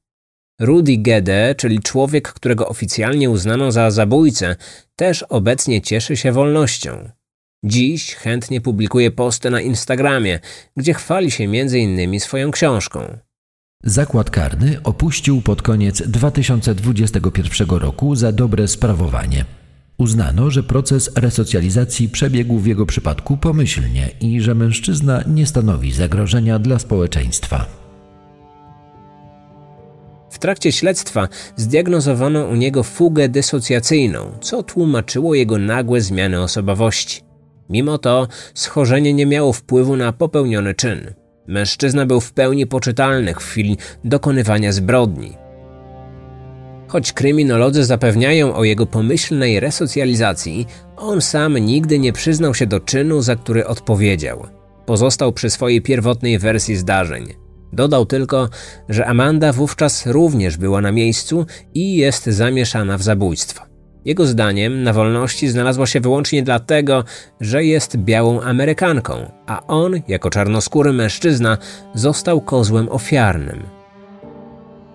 Rudy 0.60 0.96
Gede, 0.96 1.54
czyli 1.54 1.80
człowiek, 1.80 2.32
którego 2.32 2.68
oficjalnie 2.68 3.30
uznano 3.30 3.72
za 3.72 3.90
zabójcę, 3.90 4.56
też 4.96 5.22
obecnie 5.22 5.80
cieszy 5.80 6.16
się 6.16 6.32
wolnością. 6.32 7.10
Dziś 7.64 8.14
chętnie 8.14 8.60
publikuje 8.60 9.10
posty 9.10 9.50
na 9.50 9.60
Instagramie, 9.60 10.40
gdzie 10.76 10.94
chwali 10.94 11.30
się 11.30 11.44
m.in. 11.44 12.20
swoją 12.20 12.50
książką. 12.50 13.18
Zakład 13.84 14.30
karny 14.30 14.82
opuścił 14.84 15.42
pod 15.42 15.62
koniec 15.62 16.02
2021 16.06 17.68
roku 17.68 18.14
za 18.14 18.32
dobre 18.32 18.68
sprawowanie. 18.68 19.44
Uznano, 19.98 20.50
że 20.50 20.62
proces 20.62 21.10
resocjalizacji 21.16 22.08
przebiegł 22.08 22.58
w 22.58 22.66
jego 22.66 22.86
przypadku 22.86 23.36
pomyślnie 23.36 24.10
i 24.20 24.40
że 24.40 24.54
mężczyzna 24.54 25.24
nie 25.26 25.46
stanowi 25.46 25.92
zagrożenia 25.92 26.58
dla 26.58 26.78
społeczeństwa. 26.78 27.66
W 30.30 30.38
trakcie 30.38 30.72
śledztwa 30.72 31.28
zdiagnozowano 31.56 32.44
u 32.44 32.54
niego 32.54 32.82
fugę 32.82 33.28
dysocjacyjną, 33.28 34.32
co 34.40 34.62
tłumaczyło 34.62 35.34
jego 35.34 35.58
nagłe 35.58 36.00
zmiany 36.00 36.42
osobowości. 36.42 37.31
Mimo 37.72 37.98
to 37.98 38.28
schorzenie 38.54 39.14
nie 39.14 39.26
miało 39.26 39.52
wpływu 39.52 39.96
na 39.96 40.12
popełniony 40.12 40.74
czyn. 40.74 41.14
Mężczyzna 41.46 42.06
był 42.06 42.20
w 42.20 42.32
pełni 42.32 42.66
poczytalny 42.66 43.34
w 43.34 43.36
chwili 43.36 43.76
dokonywania 44.04 44.72
zbrodni. 44.72 45.36
Choć 46.88 47.12
kryminolodzy 47.12 47.84
zapewniają 47.84 48.54
o 48.54 48.64
jego 48.64 48.86
pomyślnej 48.86 49.60
resocjalizacji, 49.60 50.66
on 50.96 51.20
sam 51.20 51.58
nigdy 51.58 51.98
nie 51.98 52.12
przyznał 52.12 52.54
się 52.54 52.66
do 52.66 52.80
czynu, 52.80 53.22
za 53.22 53.36
który 53.36 53.66
odpowiedział. 53.66 54.46
Pozostał 54.86 55.32
przy 55.32 55.50
swojej 55.50 55.82
pierwotnej 55.82 56.38
wersji 56.38 56.76
zdarzeń. 56.76 57.26
Dodał 57.72 58.06
tylko, 58.06 58.48
że 58.88 59.06
Amanda 59.06 59.52
wówczas 59.52 60.06
również 60.06 60.56
była 60.56 60.80
na 60.80 60.92
miejscu 60.92 61.46
i 61.74 61.96
jest 61.96 62.26
zamieszana 62.26 62.98
w 62.98 63.02
zabójstwo. 63.02 63.71
Jego 64.04 64.26
zdaniem 64.26 64.82
na 64.82 64.92
wolności 64.92 65.48
znalazła 65.48 65.86
się 65.86 66.00
wyłącznie 66.00 66.42
dlatego, 66.42 67.04
że 67.40 67.64
jest 67.64 67.96
białą 67.96 68.40
Amerykanką, 68.40 69.30
a 69.46 69.66
on, 69.66 70.00
jako 70.08 70.30
czarnoskóry 70.30 70.92
mężczyzna, 70.92 71.58
został 71.94 72.40
kozłem 72.40 72.88
ofiarnym. 72.88 73.62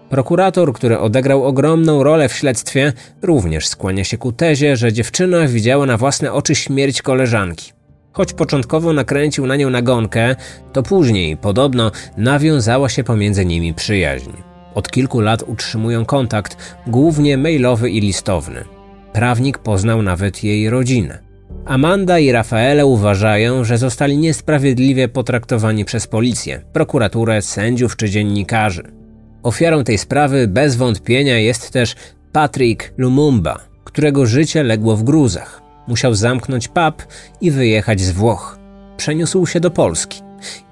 Prokurator, 0.09 0.73
który 0.73 0.99
odegrał 0.99 1.43
ogromną 1.43 2.03
rolę 2.03 2.29
w 2.29 2.33
śledztwie, 2.33 2.93
również 3.21 3.67
skłania 3.67 4.03
się 4.03 4.17
ku 4.17 4.31
tezie, 4.31 4.75
że 4.77 4.93
dziewczyna 4.93 5.47
widziała 5.47 5.85
na 5.85 5.97
własne 5.97 6.33
oczy 6.33 6.55
śmierć 6.55 7.01
koleżanki. 7.01 7.71
Choć 8.11 8.33
początkowo 8.33 8.93
nakręcił 8.93 9.47
na 9.47 9.55
nią 9.55 9.69
nagonkę, 9.69 10.35
to 10.73 10.83
później, 10.83 11.37
podobno, 11.37 11.91
nawiązała 12.17 12.89
się 12.89 13.03
pomiędzy 13.03 13.45
nimi 13.45 13.73
przyjaźń. 13.73 14.31
Od 14.75 14.91
kilku 14.91 15.21
lat 15.21 15.43
utrzymują 15.47 16.05
kontakt, 16.05 16.57
głównie 16.87 17.37
mailowy 17.37 17.89
i 17.89 18.01
listowny. 18.01 18.76
Prawnik 19.13 19.57
poznał 19.57 20.01
nawet 20.01 20.43
jej 20.43 20.69
rodzinę. 20.69 21.19
Amanda 21.65 22.19
i 22.19 22.31
Rafaele 22.31 22.85
uważają, 22.85 23.63
że 23.63 23.77
zostali 23.77 24.17
niesprawiedliwie 24.17 25.07
potraktowani 25.07 25.85
przez 25.85 26.07
policję, 26.07 26.61
prokuraturę, 26.73 27.41
sędziów 27.41 27.95
czy 27.95 28.09
dziennikarzy. 28.09 28.83
Ofiarą 29.43 29.83
tej 29.83 29.97
sprawy 29.97 30.47
bez 30.47 30.75
wątpienia 30.75 31.37
jest 31.37 31.71
też 31.71 31.95
Patrick 32.31 32.93
Lumumba, 32.97 33.59
którego 33.83 34.25
życie 34.25 34.63
legło 34.63 34.95
w 34.95 35.03
gruzach. 35.03 35.61
Musiał 35.87 36.13
zamknąć 36.13 36.67
pub 36.67 37.07
i 37.41 37.51
wyjechać 37.51 38.01
z 38.01 38.11
Włoch. 38.11 38.59
Przeniósł 38.97 39.45
się 39.45 39.59
do 39.59 39.71
Polski 39.71 40.21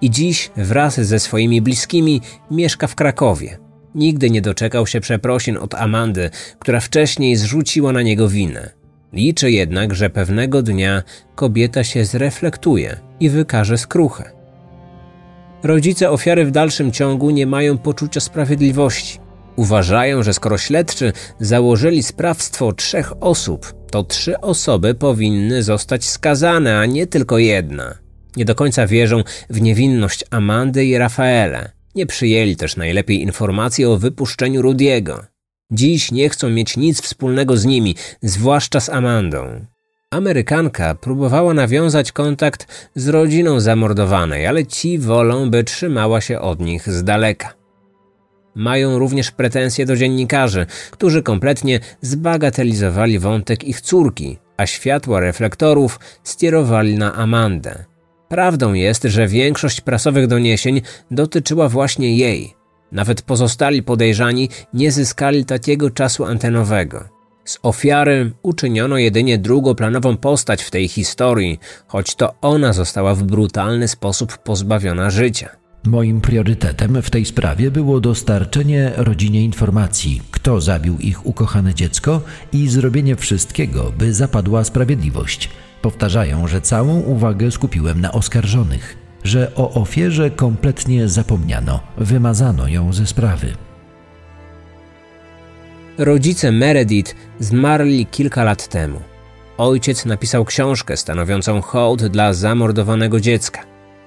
i 0.02 0.10
dziś 0.10 0.52
wraz 0.58 1.00
ze 1.00 1.20
swoimi 1.20 1.62
bliskimi 1.62 2.22
mieszka 2.52 2.88
w 2.88 2.96
Krakowie. 2.96 3.65
Nigdy 3.96 4.30
nie 4.30 4.42
doczekał 4.42 4.88
się 4.88 5.00
przeprosin 5.00 5.58
od 5.58 5.76
Amandy, 5.76 6.30
która 6.60 6.80
wcześniej 6.80 7.36
zrzuciła 7.36 7.94
na 7.94 8.02
niego 8.02 8.30
winę. 8.30 8.70
Liczy 9.14 9.52
jednak, 9.52 9.96
że 9.96 10.10
pewnego 10.10 10.62
dnia 10.62 11.04
kobieta 11.36 11.84
się 11.84 12.06
zreflektuje 12.06 12.98
i 13.20 13.30
wykaże 13.30 13.78
skruchę. 13.78 14.32
Rodzice 15.64 16.12
ofiary 16.12 16.46
w 16.46 16.52
dalszym 16.52 16.92
ciągu 16.92 17.30
nie 17.30 17.48
mają 17.48 17.78
poczucia 17.78 18.20
sprawiedliwości. 18.20 19.20
Uważają, 19.56 20.24
że 20.24 20.34
skoro 20.34 20.58
śledczy 20.58 21.14
założyli 21.40 22.04
sprawstwo 22.04 22.74
trzech 22.74 23.24
osób, 23.24 23.74
to 23.92 24.04
trzy 24.04 24.40
osoby 24.40 24.96
powinny 24.96 25.64
zostać 25.64 26.06
skazane, 26.06 26.80
a 26.80 26.86
nie 26.86 27.08
tylko 27.08 27.38
jedna. 27.38 27.98
Nie 28.36 28.46
do 28.46 28.56
końca 28.56 28.88
wierzą 28.88 29.24
w 29.50 29.62
niewinność 29.62 30.24
Amandy 30.32 30.86
i 30.86 30.98
Rafaela. 30.98 31.75
Nie 31.96 32.06
przyjęli 32.06 32.56
też 32.56 32.76
najlepiej 32.76 33.22
informacji 33.22 33.86
o 33.86 33.98
wypuszczeniu 33.98 34.62
Rudiego. 34.62 35.26
Dziś 35.72 36.12
nie 36.12 36.30
chcą 36.30 36.50
mieć 36.50 36.78
nic 36.78 37.02
wspólnego 37.02 37.58
z 37.58 37.66
nimi, 37.66 37.96
zwłaszcza 38.22 38.80
z 38.80 38.90
Amandą. 38.90 39.66
Amerykanka 40.12 40.96
próbowała 40.96 41.54
nawiązać 41.54 42.12
kontakt 42.12 42.90
z 42.96 43.08
rodziną 43.08 43.60
zamordowanej, 43.60 44.48
ale 44.48 44.66
ci 44.66 45.00
wolą, 45.00 45.50
by 45.50 45.64
trzymała 45.64 46.22
się 46.22 46.40
od 46.40 46.60
nich 46.60 46.90
z 46.90 47.04
daleka. 47.04 47.54
Mają 48.56 49.00
również 49.00 49.32
pretensje 49.32 49.86
do 49.86 49.96
dziennikarzy, 49.96 50.66
którzy 50.92 51.24
kompletnie 51.24 51.80
zbagatelizowali 52.02 53.20
wątek 53.20 53.64
ich 53.64 53.82
córki, 53.82 54.38
a 54.58 54.66
światła 54.66 55.20
reflektorów 55.20 56.00
skierowali 56.24 56.98
na 56.98 57.16
Amandę. 57.16 57.86
Prawdą 58.30 58.74
jest, 58.74 59.04
że 59.04 59.28
większość 59.28 59.82
prasowych 59.82 60.28
doniesień 60.28 60.82
dotyczyła 61.12 61.70
właśnie 61.70 62.18
jej. 62.18 62.54
Nawet 62.92 63.22
pozostali 63.22 63.84
podejrzani 63.84 64.50
nie 64.74 64.92
zyskali 64.92 65.46
takiego 65.46 65.90
czasu 65.90 66.26
antenowego. 66.26 67.04
Z 67.46 67.60
ofiary 67.64 68.32
uczyniono 68.44 68.98
jedynie 68.98 69.38
drugoplanową 69.38 70.18
postać 70.18 70.64
w 70.64 70.72
tej 70.72 70.88
historii, 70.88 71.60
choć 71.88 72.16
to 72.16 72.34
ona 72.42 72.74
została 72.74 73.16
w 73.16 73.24
brutalny 73.24 73.88
sposób 73.88 74.38
pozbawiona 74.38 75.10
życia. 75.10 75.50
Moim 75.86 76.22
priorytetem 76.22 77.02
w 77.02 77.10
tej 77.10 77.26
sprawie 77.26 77.72
było 77.72 78.00
dostarczenie 78.00 78.92
rodzinie 78.96 79.44
informacji, 79.44 80.22
kto 80.32 80.62
zabił 80.62 80.98
ich 81.00 81.26
ukochane 81.26 81.74
dziecko 81.74 82.22
i 82.54 82.68
zrobienie 82.68 83.16
wszystkiego, 83.16 83.94
by 83.98 84.14
zapadła 84.14 84.64
sprawiedliwość. 84.64 85.50
Powtarzają, 85.86 86.48
że 86.48 86.62
całą 86.62 87.00
uwagę 87.00 87.52
skupiłem 87.52 88.02
na 88.02 88.12
oskarżonych, 88.12 88.98
że 89.24 89.52
o 89.56 89.74
ofierze 89.74 90.32
kompletnie 90.32 91.08
zapomniano, 91.08 91.80
wymazano 91.98 92.68
ją 92.68 92.94
ze 92.94 93.08
sprawy. 93.08 93.54
Rodzice 95.98 96.52
Meredith 96.52 97.16
zmarli 97.40 98.06
kilka 98.06 98.44
lat 98.44 98.68
temu. 98.68 99.00
Ojciec 99.58 100.06
napisał 100.06 100.46
książkę 100.46 100.98
stanowiącą 100.98 101.62
hołd 101.62 102.06
dla 102.06 102.34
zamordowanego 102.34 103.20
dziecka. 103.20 103.62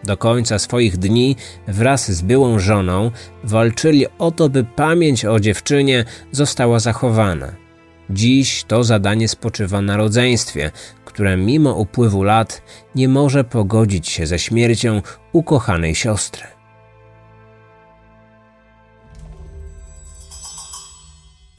Do 0.04 0.16
końca 0.16 0.58
swoich 0.58 0.96
dni 0.96 1.36
wraz 1.68 2.10
z 2.10 2.22
byłą 2.22 2.58
żoną 2.58 3.10
walczyli 3.44 4.06
o 4.18 4.30
to, 4.30 4.48
by 4.48 4.64
pamięć 4.64 5.24
o 5.24 5.40
dziewczynie 5.40 6.04
została 6.32 6.78
zachowana. 6.78 7.67
Dziś 8.10 8.64
to 8.64 8.84
zadanie 8.84 9.28
spoczywa 9.28 9.82
na 9.82 9.96
rodzeństwie, 9.96 10.70
które 11.04 11.36
mimo 11.36 11.74
upływu 11.74 12.22
lat 12.22 12.62
nie 12.94 13.08
może 13.08 13.44
pogodzić 13.44 14.08
się 14.08 14.26
ze 14.26 14.38
śmiercią 14.38 15.02
ukochanej 15.32 15.94
siostry. 15.94 16.42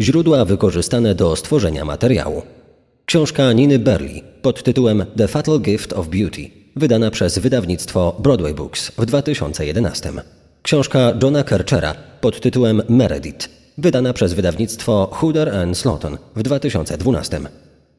Źródła 0.01 0.45
wykorzystane 0.45 1.15
do 1.15 1.35
stworzenia 1.35 1.85
materiału. 1.85 2.41
Książka 3.05 3.53
Niny 3.53 3.79
Berli 3.79 4.23
pod 4.41 4.63
tytułem 4.63 5.05
The 5.17 5.27
Fatal 5.27 5.59
Gift 5.59 5.93
of 5.93 6.07
Beauty, 6.07 6.49
wydana 6.75 7.11
przez 7.11 7.39
wydawnictwo 7.39 8.15
Broadway 8.19 8.53
Books 8.53 8.91
w 8.97 9.05
2011. 9.05 10.11
Książka 10.61 11.13
Johna 11.23 11.43
Kerchera 11.43 11.95
pod 12.21 12.41
tytułem 12.41 12.81
Meredith, 12.89 13.58
wydana 13.79 14.13
przez 14.13 14.33
wydawnictwo 14.33 15.09
Hooder 15.11 15.55
and 15.55 15.77
Slaughton 15.77 16.17
w 16.35 16.43
2012. 16.43 17.39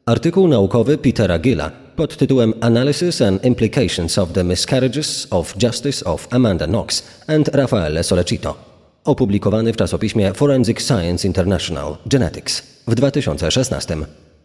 Artykuł 0.05 0.47
naukowy 0.47 0.97
Petera 0.97 1.39
Gilla 1.39 1.71
pod 1.95 2.17
tytułem 2.17 2.53
Analysis 2.61 3.21
and 3.21 3.45
Implications 3.45 4.17
of 4.17 4.31
the 4.31 4.43
Miscarriages 4.43 5.27
of 5.29 5.55
Justice 5.63 6.05
of 6.05 6.27
Amanda 6.31 6.67
Knox 6.67 7.03
and 7.27 7.47
Raffaele 7.47 8.03
Solecito, 8.03 8.55
opublikowany 9.03 9.73
w 9.73 9.77
czasopiśmie 9.77 10.33
Forensic 10.33 10.81
Science 10.81 11.27
International 11.27 11.97
Genetics 12.05 12.63
w 12.87 12.95
2016. 12.95 13.97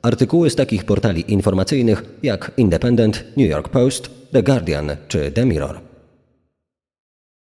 Artykuły 0.02 0.50
z 0.50 0.56
takich 0.56 0.84
portali 0.84 1.32
informacyjnych 1.32 2.04
jak 2.22 2.52
Independent, 2.56 3.24
New 3.36 3.50
York 3.50 3.68
Post, 3.68 4.10
The 4.32 4.42
Guardian 4.42 4.90
czy 5.08 5.32
The 5.32 5.46
Mirror 5.46 5.85